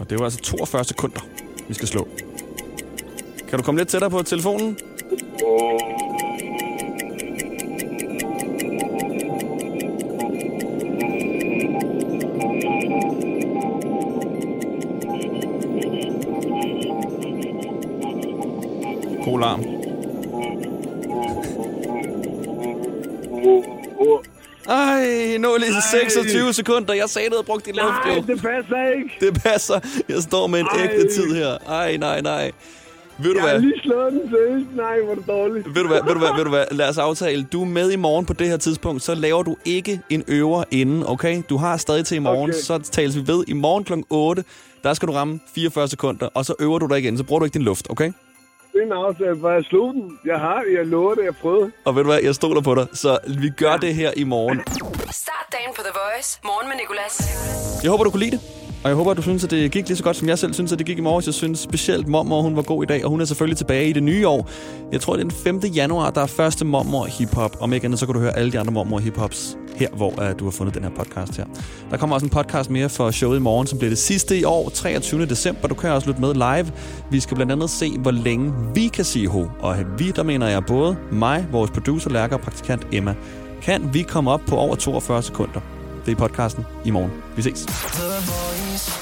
Og 0.00 0.10
det 0.10 0.18
var 0.18 0.24
altså 0.24 0.40
42 0.40 0.84
sekunder, 0.84 1.20
vi 1.68 1.74
skal 1.74 1.88
slå. 1.88 2.08
Kan 3.48 3.58
du 3.58 3.64
komme 3.64 3.80
lidt 3.80 3.88
tættere 3.88 4.10
på 4.10 4.22
telefonen? 4.22 4.78
26 25.90 26.52
sekunder. 26.52 26.94
Jeg 26.94 27.08
sagde, 27.08 27.28
du 27.28 27.34
havde 27.34 27.46
brugt 27.46 27.66
din 27.66 27.74
luft, 27.74 28.06
jo. 28.06 28.14
det 28.34 28.42
passer 28.42 28.92
ikke. 28.96 29.10
Det 29.20 29.42
passer. 29.42 29.80
Jeg 30.08 30.22
står 30.22 30.46
med 30.46 30.60
en 30.60 30.66
Ej. 30.66 30.82
ægte 30.84 31.14
tid 31.14 31.34
her. 31.34 31.58
Ej, 31.68 31.96
nej, 31.96 32.20
nej. 32.20 32.50
Ved 33.20 33.34
du 33.34 33.38
Jeg 33.40 33.50
hvad? 33.50 33.60
lige 33.60 33.80
slået 33.82 34.12
den 34.12 34.30
seriøst. 34.30 34.66
Nej, 34.76 35.00
hvor 35.04 35.10
er 35.10 35.14
det 35.14 35.26
dårligt. 35.28 35.74
Ved 35.74 35.82
du 35.82 35.88
hvad, 35.88 36.00
ved 36.06 36.12
du 36.12 36.18
hvad, 36.18 36.28
ved 36.36 36.44
du 36.44 36.50
hvad, 36.50 36.64
lad 36.70 36.88
os 36.88 36.98
aftale. 36.98 37.46
Du 37.52 37.60
er 37.62 37.66
med 37.66 37.90
i 37.90 37.96
morgen 37.96 38.26
på 38.26 38.32
det 38.32 38.46
her 38.48 38.56
tidspunkt, 38.56 39.02
så 39.02 39.14
laver 39.14 39.42
du 39.42 39.56
ikke 39.64 40.00
en 40.10 40.24
øver 40.28 40.64
inden, 40.70 41.04
okay? 41.06 41.42
Du 41.50 41.56
har 41.56 41.76
stadig 41.76 42.06
til 42.06 42.16
i 42.16 42.18
morgen, 42.18 42.50
Okay. 42.50 42.58
så 42.60 42.78
tales 42.78 43.16
vi 43.16 43.26
ved. 43.26 43.44
I 43.48 43.52
morgen 43.52 43.84
kl. 43.84 43.92
8, 44.10 44.44
der 44.84 44.94
skal 44.94 45.08
du 45.08 45.12
ramme 45.12 45.40
44 45.54 45.88
sekunder, 45.88 46.28
og 46.34 46.44
så 46.44 46.54
øver 46.60 46.78
du 46.78 46.86
dig 46.86 46.98
igen, 46.98 47.18
så 47.18 47.24
bruger 47.24 47.38
du 47.38 47.44
ikke 47.44 47.54
din 47.54 47.62
luft, 47.64 47.90
okay? 47.90 48.12
Det 48.72 48.82
er 48.82 48.86
en 48.86 48.92
aftale, 48.92 49.36
for 49.40 49.50
jeg 49.50 49.64
slog 49.64 49.94
den. 49.94 50.18
Jeg 50.26 50.38
har, 50.38 50.62
jeg 50.76 50.86
lover 50.86 51.14
det, 51.14 51.24
jeg 51.24 51.36
prøvede. 51.42 51.70
Og 51.84 51.96
ved 51.96 52.02
du 52.02 52.08
hvad, 52.10 52.18
jeg 52.22 52.34
stoler 52.34 52.60
på 52.60 52.74
dig, 52.74 52.86
så 52.92 53.18
vi 53.40 53.48
gør 53.56 53.76
det 53.76 53.94
her 53.94 54.10
i 54.16 54.24
morgen. 54.24 54.60
The 55.88 55.98
Voice. 56.06 56.40
Morgen 56.44 56.68
med 56.68 56.76
Nicolas. 56.76 57.14
Jeg 57.82 57.90
håber, 57.90 58.04
du 58.04 58.10
kunne 58.10 58.20
lide 58.20 58.30
det. 58.30 58.40
Og 58.84 58.88
jeg 58.88 58.96
håber, 58.96 59.10
at 59.10 59.16
du 59.16 59.22
synes, 59.22 59.44
at 59.44 59.50
det 59.50 59.70
gik 59.70 59.88
lige 59.88 59.96
så 59.96 60.02
godt, 60.02 60.16
som 60.16 60.28
jeg 60.28 60.38
selv 60.38 60.54
synes, 60.54 60.72
at 60.72 60.78
det 60.78 60.86
gik 60.86 60.98
i 60.98 61.00
morges. 61.00 61.26
Jeg 61.26 61.34
synes 61.34 61.58
specielt, 61.58 62.08
mormor 62.08 62.42
hun 62.42 62.56
var 62.56 62.62
god 62.62 62.82
i 62.82 62.86
dag, 62.86 63.04
og 63.04 63.10
hun 63.10 63.20
er 63.20 63.24
selvfølgelig 63.24 63.58
tilbage 63.58 63.88
i 63.88 63.92
det 63.92 64.02
nye 64.02 64.28
år. 64.28 64.48
Jeg 64.92 65.00
tror, 65.00 65.16
det 65.16 65.24
er 65.24 65.28
den 65.28 65.62
5. 65.62 65.72
januar, 65.74 66.10
der 66.10 66.20
er 66.20 66.26
første 66.26 66.64
mormor 66.64 67.04
hiphop. 67.04 67.56
Om 67.60 67.72
ikke 67.72 67.84
andet, 67.84 68.00
så 68.00 68.06
kan 68.06 68.14
du 68.14 68.20
høre 68.20 68.36
alle 68.36 68.52
de 68.52 68.60
andre 68.60 68.72
mormor 68.72 68.98
hiphops 68.98 69.56
her, 69.76 69.88
hvor 69.88 70.10
uh, 70.10 70.38
du 70.38 70.44
har 70.44 70.50
fundet 70.50 70.74
den 70.74 70.82
her 70.82 70.90
podcast 70.90 71.36
her. 71.36 71.44
Der 71.90 71.96
kommer 71.96 72.14
også 72.14 72.26
en 72.26 72.30
podcast 72.30 72.70
mere 72.70 72.88
for 72.88 73.10
showet 73.10 73.36
i 73.36 73.40
morgen, 73.40 73.66
som 73.66 73.78
bliver 73.78 73.90
det 73.90 73.98
sidste 73.98 74.38
i 74.38 74.44
år, 74.44 74.68
23. 74.68 75.26
december. 75.26 75.68
Du 75.68 75.74
kan 75.74 75.90
også 75.90 76.06
lytte 76.06 76.20
med 76.20 76.34
live. 76.34 76.72
Vi 77.10 77.20
skal 77.20 77.34
blandt 77.34 77.52
andet 77.52 77.70
se, 77.70 77.98
hvor 77.98 78.10
længe 78.10 78.52
vi 78.74 78.88
kan 78.88 79.04
sige 79.04 79.28
ho. 79.28 79.46
Og 79.60 79.76
vi, 79.98 80.10
der 80.10 80.22
mener 80.22 80.48
jeg 80.48 80.66
både 80.66 80.96
mig, 81.12 81.46
vores 81.52 81.70
producer, 81.70 82.10
Lærker 82.10 82.36
og 82.36 82.42
praktikant 82.42 82.86
Emma. 82.92 83.14
Kan 83.62 83.94
vi 83.94 84.02
komme 84.02 84.30
op 84.30 84.40
på 84.48 84.56
over 84.56 84.74
42 84.74 85.22
sekunder? 85.22 85.77
Det 86.08 86.14
er 86.14 86.18
i 86.18 86.24
podcasten 86.28 86.66
i 86.84 86.90
morgen. 86.90 87.12
Vi 87.36 87.42
ses. 87.42 87.64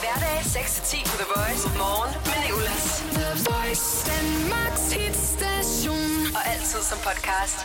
Hverdag 0.03 0.39
6-10 0.41 1.11
på 1.11 1.17
The 1.23 1.29
Voice. 1.37 1.65
Morgen 1.79 2.13
med 2.31 2.39
Nicolas. 2.45 2.87
The 3.19 3.31
Voice. 3.51 3.87
Danmarks 4.11 4.87
hitstation. 4.93 6.07
Og 6.37 6.43
altid 6.53 6.83
som 6.91 6.99
podcast. 7.09 7.59